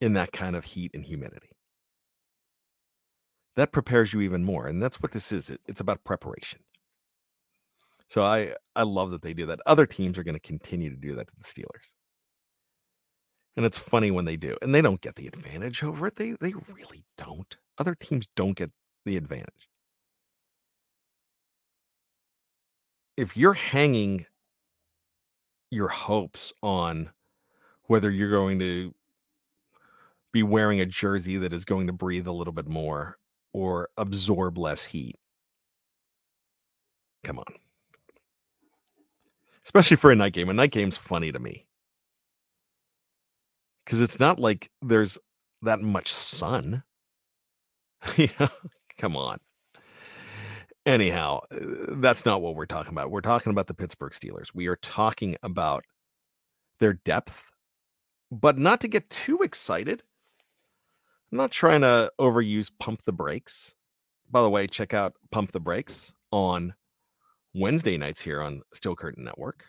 in 0.00 0.14
that 0.14 0.32
kind 0.32 0.56
of 0.56 0.64
heat 0.64 0.90
and 0.94 1.04
humidity. 1.04 1.50
That 3.56 3.72
prepares 3.72 4.12
you 4.12 4.20
even 4.22 4.44
more. 4.44 4.66
And 4.66 4.82
that's 4.82 5.00
what 5.00 5.12
this 5.12 5.30
is. 5.30 5.50
It, 5.50 5.60
it's 5.66 5.80
about 5.80 6.04
preparation. 6.04 6.60
So 8.08 8.22
I 8.22 8.54
I 8.74 8.82
love 8.82 9.10
that 9.12 9.22
they 9.22 9.34
do 9.34 9.46
that. 9.46 9.60
Other 9.66 9.86
teams 9.86 10.18
are 10.18 10.22
going 10.24 10.34
to 10.34 10.40
continue 10.40 10.90
to 10.90 10.96
do 10.96 11.14
that 11.14 11.28
to 11.28 11.34
the 11.36 11.44
Steelers. 11.44 11.92
And 13.56 13.66
it's 13.66 13.78
funny 13.78 14.10
when 14.10 14.24
they 14.24 14.36
do. 14.36 14.56
And 14.62 14.74
they 14.74 14.82
don't 14.82 15.00
get 15.00 15.16
the 15.16 15.26
advantage 15.26 15.82
over 15.82 16.06
it. 16.06 16.16
They 16.16 16.32
they 16.40 16.54
really 16.74 17.04
don't. 17.16 17.56
Other 17.78 17.94
teams 17.94 18.28
don't 18.34 18.56
get 18.56 18.70
the 19.04 19.16
advantage. 19.16 19.68
If 23.16 23.36
you're 23.36 23.54
hanging 23.54 24.26
your 25.72 25.88
hopes 25.88 26.52
on 26.62 27.10
whether 27.84 28.10
you're 28.10 28.30
going 28.30 28.58
to 28.58 28.94
be 30.30 30.42
wearing 30.42 30.80
a 30.80 30.86
jersey 30.86 31.38
that 31.38 31.52
is 31.52 31.64
going 31.64 31.86
to 31.86 31.92
breathe 31.92 32.26
a 32.26 32.32
little 32.32 32.52
bit 32.52 32.68
more 32.68 33.16
or 33.54 33.88
absorb 33.96 34.58
less 34.58 34.84
heat. 34.84 35.16
Come 37.24 37.38
on. 37.38 37.44
Especially 39.64 39.96
for 39.96 40.10
a 40.10 40.16
night 40.16 40.34
game. 40.34 40.50
A 40.50 40.52
night 40.52 40.72
game's 40.72 40.96
funny 40.96 41.32
to 41.32 41.38
me. 41.38 41.66
Because 43.84 44.02
it's 44.02 44.20
not 44.20 44.38
like 44.38 44.70
there's 44.82 45.18
that 45.62 45.80
much 45.80 46.12
sun. 46.12 46.82
yeah, 48.16 48.48
come 48.98 49.16
on. 49.16 49.38
Anyhow, 50.84 51.40
uh, 51.52 51.58
that's 51.96 52.26
not 52.26 52.42
what 52.42 52.56
we're 52.56 52.66
talking 52.66 52.92
about. 52.92 53.10
We're 53.10 53.20
talking 53.20 53.50
about 53.50 53.68
the 53.68 53.74
Pittsburgh 53.74 54.12
Steelers. 54.12 54.48
We 54.52 54.66
are 54.66 54.76
talking 54.76 55.36
about 55.42 55.84
their 56.80 56.94
depth, 56.94 57.50
but 58.30 58.58
not 58.58 58.80
to 58.80 58.88
get 58.88 59.08
too 59.08 59.38
excited. 59.42 60.02
I'm 61.30 61.38
not 61.38 61.52
trying 61.52 61.82
to 61.82 62.10
overuse 62.20 62.70
pump 62.80 63.02
the 63.04 63.12
brakes. 63.12 63.74
By 64.30 64.42
the 64.42 64.50
way, 64.50 64.66
check 64.66 64.94
out 64.94 65.14
Pump 65.30 65.52
the 65.52 65.60
Brakes 65.60 66.12
on 66.30 66.74
Wednesday 67.54 67.98
nights 67.98 68.22
here 68.22 68.40
on 68.40 68.62
Steel 68.72 68.96
Curtain 68.96 69.24
Network 69.24 69.66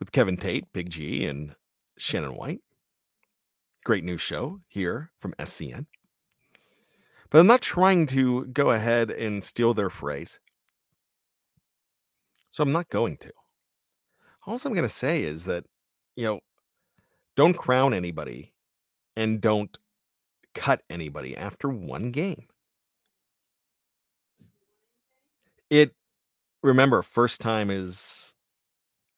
with 0.00 0.10
Kevin 0.10 0.36
Tate, 0.36 0.72
Big 0.72 0.90
G, 0.90 1.26
and 1.26 1.54
Shannon 1.98 2.34
White. 2.34 2.60
Great 3.84 4.04
new 4.04 4.16
show 4.16 4.60
here 4.68 5.10
from 5.18 5.34
SCN. 5.38 5.86
But 7.30 7.40
I'm 7.40 7.46
not 7.46 7.60
trying 7.60 8.06
to 8.08 8.46
go 8.46 8.70
ahead 8.70 9.10
and 9.10 9.44
steal 9.44 9.74
their 9.74 9.90
phrase. 9.90 10.40
So 12.50 12.62
I'm 12.62 12.72
not 12.72 12.88
going 12.88 13.18
to. 13.18 13.32
All 14.46 14.58
I'm 14.64 14.72
going 14.72 14.82
to 14.82 14.88
say 14.88 15.22
is 15.22 15.44
that, 15.44 15.64
you 16.16 16.24
know, 16.24 16.40
don't 17.36 17.54
crown 17.54 17.92
anybody 17.92 18.54
and 19.14 19.40
don't 19.40 19.76
cut 20.54 20.82
anybody 20.88 21.36
after 21.36 21.68
one 21.68 22.10
game. 22.10 22.46
It 25.68 25.94
remember 26.62 27.02
first 27.02 27.42
time 27.42 27.70
is 27.70 28.34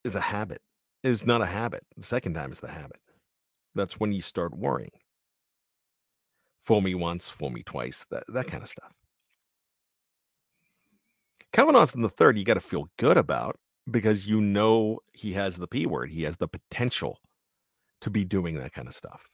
is 0.04 0.16
a 0.16 0.20
habit. 0.20 0.60
Is 1.04 1.24
not 1.24 1.42
a 1.42 1.46
habit. 1.46 1.84
The 1.96 2.02
second 2.02 2.34
time 2.34 2.50
is 2.50 2.60
the 2.60 2.68
habit. 2.68 2.98
That's 3.74 4.00
when 4.00 4.12
you 4.12 4.20
start 4.20 4.58
worrying 4.58 4.90
fool 6.60 6.80
me 6.80 6.94
once, 6.94 7.28
for 7.28 7.50
me 7.50 7.62
twice, 7.62 8.06
that, 8.10 8.24
that 8.28 8.46
mm. 8.46 8.50
kind 8.50 8.62
of 8.62 8.68
stuff. 8.68 8.92
Calvin 11.52 11.76
Austin 11.76 12.02
the 12.02 12.08
third, 12.08 12.38
you 12.38 12.44
got 12.44 12.54
to 12.54 12.60
feel 12.60 12.88
good 12.96 13.16
about 13.16 13.58
because 13.90 14.26
you 14.26 14.40
know 14.40 15.00
he 15.12 15.32
has 15.32 15.56
the 15.56 15.66
P 15.66 15.86
word. 15.86 16.10
He 16.10 16.22
has 16.22 16.36
the 16.36 16.46
potential 16.48 17.18
to 18.02 18.10
be 18.10 18.24
doing 18.24 18.54
that 18.56 18.72
kind 18.72 18.86
of 18.86 18.94
stuff. 18.94 19.28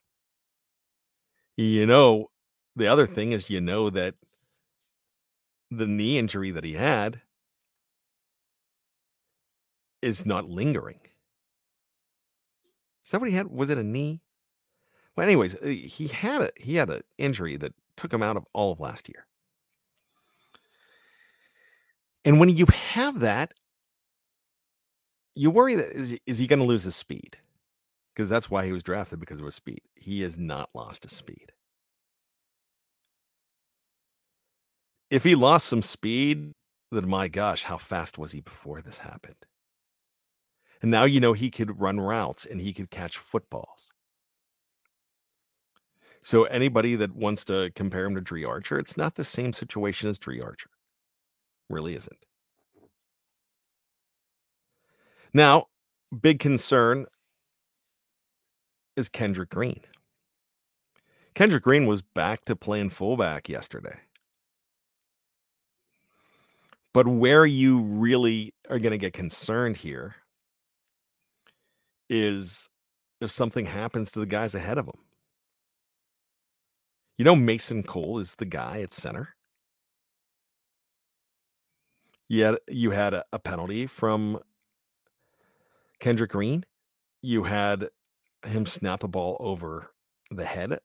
You 1.57 1.87
know, 1.87 2.31
the 2.75 2.87
other 2.87 3.07
mm. 3.07 3.15
thing 3.15 3.33
is 3.33 3.51
you 3.51 3.61
know 3.61 3.91
that 3.91 4.15
the 5.71 5.87
knee 5.87 6.19
injury 6.19 6.51
that 6.53 6.65
he 6.65 6.75
had 6.75 7.21
is 10.01 10.25
not 10.25 10.49
lingering. 10.49 11.01
Is 13.05 13.11
that 13.11 13.21
what 13.21 13.31
he 13.31 13.37
had? 13.37 13.49
Was 13.49 13.71
it 13.71 13.79
a 13.79 13.83
knee? 13.83 14.21
Well, 15.17 15.27
anyways, 15.27 15.57
uh, 15.57 15.67
he 15.67 16.09
had 16.09 16.43
a 16.43 16.51
he 16.57 16.77
had 16.77 16.91
an 16.91 17.03
injury 17.19 17.57
that 17.57 17.75
took 17.97 18.13
him 18.13 18.23
out 18.23 18.37
of 18.37 18.45
all 18.53 18.73
of 18.73 18.81
last 18.81 19.09
year. 19.09 19.27
And 22.25 22.41
when 22.41 22.49
you 22.51 22.67
have 22.67 23.21
that, 23.21 23.53
you 25.35 25.51
worry 25.51 25.77
that 25.77 25.87
is, 25.93 26.19
is 26.27 26.39
he 26.39 26.47
going 26.47 26.59
to 26.59 26.67
lose 26.67 26.85
his 26.85 26.97
speed? 26.97 27.39
Because 28.15 28.29
that's 28.29 28.51
why 28.51 28.67
he 28.67 28.73
was 28.73 28.83
drafted 28.83 29.21
because 29.21 29.39
of 29.39 29.45
his 29.45 29.55
speed. 29.55 29.81
He 29.95 30.23
has 30.23 30.39
not 30.39 30.71
lost 30.75 31.05
his 31.05 31.13
speed. 31.13 31.53
if 35.11 35.25
he 35.25 35.35
lost 35.35 35.67
some 35.67 35.83
speed, 35.83 36.53
then 36.91 37.09
my 37.09 37.29
gosh, 37.29 37.63
how 37.65 37.79
fast 37.79 38.19
was 38.19 38.33
he 38.33 38.41
before 38.41 38.81
this 38.81 38.99
happened? 38.99 39.37
And 40.83 40.91
now 40.91 41.05
you 41.05 41.21
know 41.21 41.33
he 41.33 41.51
could 41.51 41.81
run 41.81 42.01
routes 42.01 42.45
and 42.45 42.61
he 42.61 42.73
could 42.73 42.91
catch 42.91 43.17
footballs. 43.17 43.89
So 46.27 46.43
anybody 46.43 46.97
that 46.97 47.15
wants 47.15 47.45
to 47.45 47.71
compare 47.77 48.05
him 48.05 48.17
to 48.17 48.21
Dree 48.21 48.45
Archer, 48.45 48.81
it's 48.81 48.97
not 48.97 49.15
the 49.15 49.23
same 49.23 49.53
situation 49.53 50.09
as 50.09 50.19
Dree 50.19 50.41
Archer. 50.41 50.71
Really 51.71 51.95
isn't. 51.95 52.19
Now, 55.33 55.67
big 56.21 56.41
concern 56.41 57.07
is 58.97 59.09
Kendrick 59.09 59.51
Green. 59.51 59.79
Kendrick 61.37 61.63
Green 61.63 61.87
was 61.87 62.03
back 62.03 62.45
to 62.47 62.57
playing 62.57 62.91
fullback 62.91 63.49
yesterday. 63.49 64.01
But 66.93 67.07
where 67.07 67.47
you 67.47 67.83
really 67.83 68.53
are 68.69 68.81
going 68.81 68.91
to 68.91 68.99
get 68.99 69.13
concerned 69.13 69.77
here 69.77 70.17
is 72.11 72.69
if 73.21 73.31
something 73.31 73.67
happens 73.67 74.11
to 74.11 74.19
the 74.19 74.27
guys 74.27 74.57
ahead 74.57 74.79
of 74.79 74.87
him. 74.87 75.06
You 77.19 77.25
know, 77.25 77.37
Mason 77.37 77.83
Cole 77.83 78.19
is 78.19 78.35
the 78.35 78.45
guy 78.45 78.81
at 78.81 78.93
center. 78.93 79.35
Yet 82.29 82.57
you 82.69 82.91
had 82.91 83.15
a, 83.15 83.39
penalty 83.39 83.87
from 83.87 84.41
Kendrick 86.01 86.33
Green. 86.33 86.65
You 87.23 87.45
had 87.45 87.89
him 88.45 88.67
snap 88.67 89.05
a 89.05 89.09
ball 89.09 89.37
over 89.41 89.93
the 90.31 90.45
head 90.45 90.81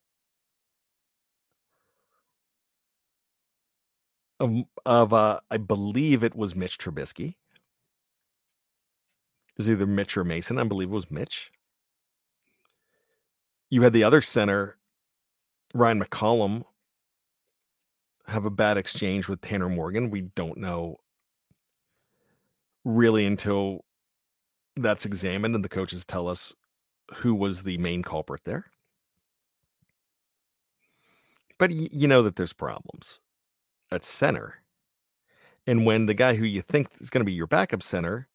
of, 4.42 4.64
of 4.86 5.14
uh, 5.14 5.40
I 5.50 5.58
believe 5.58 6.24
it 6.24 6.36
was 6.36 6.56
Mitch 6.56 6.78
Trubisky. 6.78 7.30
It 7.30 7.36
was 9.58 9.70
either 9.70 9.86
Mitch 9.86 10.18
or 10.18 10.24
Mason. 10.24 10.58
I 10.58 10.64
believe 10.64 10.90
it 10.90 10.96
was 10.96 11.12
Mitch. 11.12 11.52
You 13.70 13.84
had 13.84 13.94
the 13.94 14.04
other 14.04 14.22
center, 14.22 14.78
Ryan 15.74 16.04
McCollum, 16.04 16.64
have 18.28 18.46
a 18.46 18.50
bad 18.50 18.78
exchange 18.78 19.28
with 19.28 19.42
Tanner 19.42 19.70
Morgan. 19.70 20.10
We 20.10 20.22
don't 20.22 20.58
know 20.58 20.98
really 22.84 23.26
until 23.26 23.86
that's 24.76 25.06
examined 25.06 25.54
and 25.56 25.64
the 25.64 25.70
coaches 25.70 26.06
tell 26.06 26.28
us 26.28 26.56
who 27.16 27.36
was 27.36 27.64
the 27.64 27.78
main 27.78 28.04
culprit 28.04 28.42
there. 28.46 28.72
But 31.58 31.72
y- 31.72 31.90
you 31.92 32.08
know 32.08 32.24
that 32.24 32.36
there's 32.36 32.54
problems 32.54 33.20
at 33.92 34.04
center. 34.04 34.64
And 35.68 35.86
when 35.86 36.06
the 36.06 36.14
guy 36.14 36.36
who 36.36 36.46
you 36.46 36.62
think 36.62 36.88
is 37.00 37.10
going 37.10 37.22
to 37.22 37.26
be 37.26 37.34
your 37.34 37.48
backup 37.48 37.84
center 37.84 38.28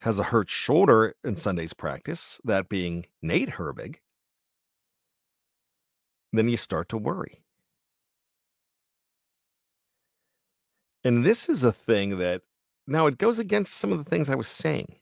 has 0.00 0.18
a 0.18 0.24
hurt 0.24 0.48
shoulder 0.48 1.14
in 1.22 1.36
Sunday's 1.36 1.74
practice, 1.74 2.40
that 2.44 2.68
being 2.68 3.06
Nate 3.20 3.50
Herbig, 3.50 3.96
then 6.32 6.48
you 6.48 6.56
start 6.56 6.88
to 6.90 6.96
worry. 6.96 7.42
And 11.02 11.24
this 11.24 11.48
is 11.48 11.64
a 11.64 11.72
thing 11.72 12.18
that 12.18 12.42
now 12.86 13.06
it 13.06 13.18
goes 13.18 13.38
against 13.38 13.74
some 13.74 13.92
of 13.92 13.98
the 13.98 14.08
things 14.08 14.28
I 14.28 14.34
was 14.34 14.48
saying. 14.48 14.96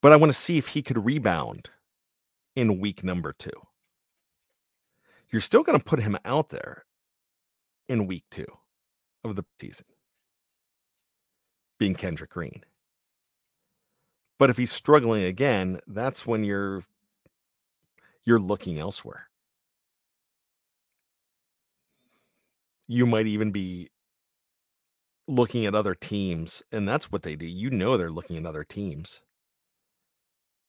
But 0.00 0.12
I 0.12 0.16
want 0.16 0.30
to 0.32 0.38
see 0.38 0.58
if 0.58 0.68
he 0.68 0.82
could 0.82 1.04
rebound 1.04 1.70
in 2.54 2.80
week 2.80 3.04
number 3.04 3.32
two. 3.32 3.50
You're 5.30 5.40
still 5.40 5.62
going 5.62 5.78
to 5.78 5.84
put 5.84 6.00
him 6.00 6.16
out 6.24 6.50
there 6.50 6.84
in 7.88 8.06
week 8.06 8.24
two 8.30 8.46
of 9.24 9.36
the 9.36 9.44
season, 9.60 9.86
being 11.78 11.94
Kendrick 11.94 12.30
Green. 12.30 12.62
But 14.38 14.50
if 14.50 14.56
he's 14.56 14.72
struggling 14.72 15.24
again, 15.24 15.80
that's 15.86 16.26
when 16.26 16.44
you're 16.44 16.84
you're 18.24 18.38
looking 18.38 18.78
elsewhere. 18.78 19.28
You 22.88 23.06
might 23.06 23.26
even 23.26 23.50
be 23.50 23.90
looking 25.28 25.66
at 25.66 25.74
other 25.74 25.94
teams, 25.94 26.62
and 26.70 26.88
that's 26.88 27.10
what 27.10 27.22
they 27.22 27.36
do. 27.36 27.46
You 27.46 27.70
know 27.70 27.96
they're 27.96 28.10
looking 28.10 28.36
at 28.36 28.46
other 28.46 28.64
teams. 28.64 29.22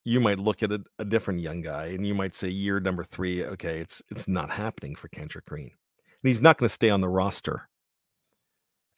You 0.04 0.20
might 0.20 0.40
look 0.40 0.64
at 0.64 0.72
a, 0.72 0.84
a 0.98 1.06
different 1.06 1.42
young 1.42 1.62
guy, 1.62 1.88
and 1.88 2.08
you 2.08 2.16
might 2.16 2.34
say, 2.34 2.48
"Year 2.50 2.80
number 2.80 3.04
three, 3.04 3.44
okay, 3.44 3.80
it's 3.80 4.02
it's 4.10 4.28
not 4.28 4.50
happening 4.52 4.96
for 4.96 5.10
Kendrick 5.10 5.46
Green, 5.46 5.72
and 5.72 6.30
he's 6.30 6.42
not 6.42 6.58
going 6.58 6.68
to 6.68 6.74
stay 6.74 6.90
on 6.90 7.02
the 7.02 7.10
roster 7.10 7.70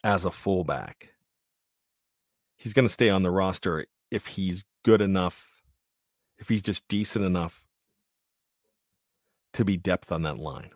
as 0.03 0.25
a 0.25 0.32
fullback. 0.32 1.10
He's 2.58 2.73
going 2.73 2.88
to 2.88 2.93
stay 2.93 3.10
on 3.10 3.23
the 3.23 3.32
roster 3.32 3.86
if 4.12 4.27
he's 4.27 4.65
good 4.84 5.01
enough, 5.01 5.62
if 6.38 6.49
he's 6.49 6.63
just 6.63 6.88
decent 6.88 7.25
enough 7.25 7.65
to 9.53 9.65
be 9.65 9.77
depth 9.77 10.12
on 10.12 10.21
that 10.23 10.38
line. 10.38 10.71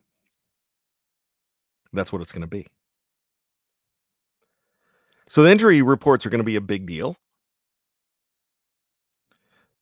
That's 1.93 2.11
what 2.11 2.21
it's 2.21 2.31
going 2.31 2.41
to 2.41 2.47
be. 2.47 2.67
So 5.29 5.43
the 5.43 5.51
injury 5.51 5.81
reports 5.81 6.25
are 6.25 6.29
going 6.29 6.39
to 6.39 6.43
be 6.43 6.55
a 6.55 6.61
big 6.61 6.85
deal. 6.85 7.15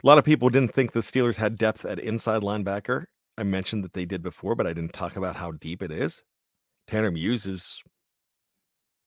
A 0.03 0.07
lot 0.07 0.17
of 0.17 0.23
people 0.23 0.49
didn't 0.49 0.73
think 0.73 0.91
the 0.91 0.99
Steelers 0.99 1.35
had 1.37 1.57
depth 1.57 1.85
at 1.85 1.99
inside 1.99 2.41
linebacker. 2.41 3.05
I 3.37 3.43
mentioned 3.43 3.83
that 3.83 3.93
they 3.93 4.05
did 4.05 4.21
before, 4.21 4.55
but 4.55 4.67
I 4.67 4.73
didn't 4.73 4.93
talk 4.93 5.15
about 5.15 5.35
how 5.35 5.51
deep 5.51 5.81
it 5.81 5.91
is. 5.91 6.23
Tanner 6.87 7.11
Muse 7.11 7.45
is 7.45 7.81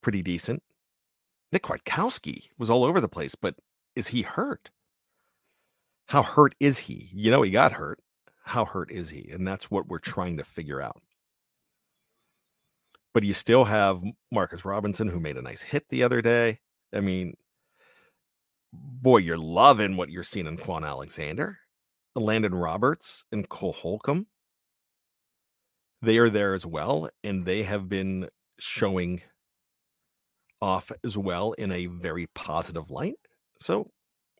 pretty 0.03 0.23
decent. 0.23 0.63
Nick 1.53 1.63
Kwiatkoski 1.65 2.49
was 2.59 2.71
all 2.71 2.85
over 2.85 3.01
the 3.01 3.09
place, 3.09 3.35
but 3.35 3.57
is 3.95 4.09
he 4.09 4.23
hurt? 4.23 4.71
How 6.07 6.23
hurt 6.23 6.55
is 6.61 6.79
he? 6.79 7.11
You 7.13 7.31
know, 7.31 7.43
he 7.43 7.51
got 7.51 7.73
hurt. 7.73 8.01
How 8.45 8.65
hurt 8.65 8.91
is 8.91 9.11
he? 9.11 9.31
And 9.31 9.47
that's 9.47 9.71
what 9.71 9.89
we're 9.89 9.99
trying 9.99 10.37
to 10.37 10.45
figure 10.45 10.81
out. 10.81 11.03
But 13.15 13.23
you 13.23 13.33
still 13.33 13.65
have 13.65 14.03
Marcus 14.31 14.65
Robinson, 14.65 15.09
who 15.09 15.21
made 15.21 15.37
a 15.37 15.43
nice 15.43 15.63
hit 15.63 15.89
the 15.89 16.03
other 16.03 16.21
day. 16.21 16.59
I 16.93 17.01
mean, 17.01 17.35
boy, 18.73 19.19
you're 19.19 19.39
loving 19.39 19.97
what 19.97 20.11
you're 20.11 20.25
seeing 20.25 20.47
in 20.47 20.57
Kwon 20.57 20.85
Alexander, 20.85 21.59
Elandon 22.19 22.61
Roberts, 22.61 23.25
and 23.33 23.49
Cole 23.49 23.73
Holcomb. 23.73 24.27
They 26.03 26.19
are 26.19 26.29
there 26.29 26.55
as 26.55 26.67
well, 26.67 27.09
and 27.23 27.47
they 27.47 27.63
have 27.63 27.89
been 27.89 28.29
showing 28.59 29.23
off 30.61 30.91
as 31.05 31.17
well 31.17 31.53
in 31.53 31.71
a 31.71 31.87
very 31.87 32.27
positive 32.35 32.91
light. 32.91 33.17
So 33.61 33.91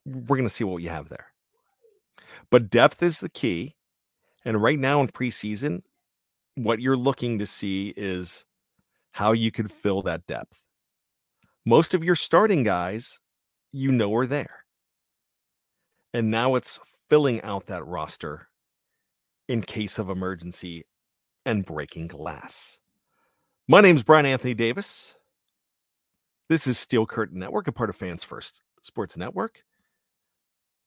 we're 0.05 0.37
going 0.37 0.47
to 0.47 0.53
see 0.53 0.63
what 0.63 0.83
you 0.83 0.89
have 0.89 1.09
there. 1.09 1.27
But 2.51 2.69
depth 2.69 3.01
is 3.01 3.19
the 3.19 3.29
key. 3.29 3.75
And 4.43 4.61
right 4.61 4.77
now 4.77 5.01
in 5.01 5.07
preseason, 5.07 5.81
what 6.55 6.79
you're 6.79 6.97
looking 6.97 7.39
to 7.39 7.45
see 7.45 7.93
is 7.95 8.45
how 9.15 9.31
you 9.31 9.49
can 9.49 9.65
fill 9.65 10.01
that 10.01 10.27
depth. 10.27 10.59
Most 11.65 11.93
of 11.93 12.03
your 12.03 12.17
starting 12.17 12.63
guys, 12.63 13.21
you 13.71 13.89
know, 13.89 14.13
are 14.13 14.27
there. 14.27 14.65
And 16.13 16.29
now 16.29 16.55
it's 16.55 16.81
filling 17.09 17.41
out 17.41 17.67
that 17.67 17.87
roster 17.87 18.49
in 19.47 19.61
case 19.61 19.99
of 19.99 20.09
emergency 20.09 20.83
and 21.45 21.65
breaking 21.65 22.07
glass. 22.07 22.79
My 23.69 23.79
name's 23.79 24.03
Bryan 24.03 24.25
Anthony 24.25 24.53
Davis. 24.53 25.15
This 26.49 26.67
is 26.67 26.77
Steel 26.77 27.05
Curtain 27.05 27.39
Network, 27.39 27.69
a 27.69 27.71
part 27.71 27.89
of 27.89 27.95
Fans 27.95 28.25
First 28.25 28.63
Sports 28.81 29.15
Network. 29.15 29.61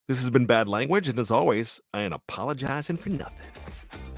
This 0.07 0.21
has 0.21 0.29
been 0.29 0.45
bad 0.45 0.69
language, 0.69 1.09
and 1.09 1.19
as 1.19 1.31
always, 1.31 1.81
I 1.95 2.03
am 2.03 2.13
apologizing 2.13 2.99
for 2.99 3.09
nothing. 3.09 4.18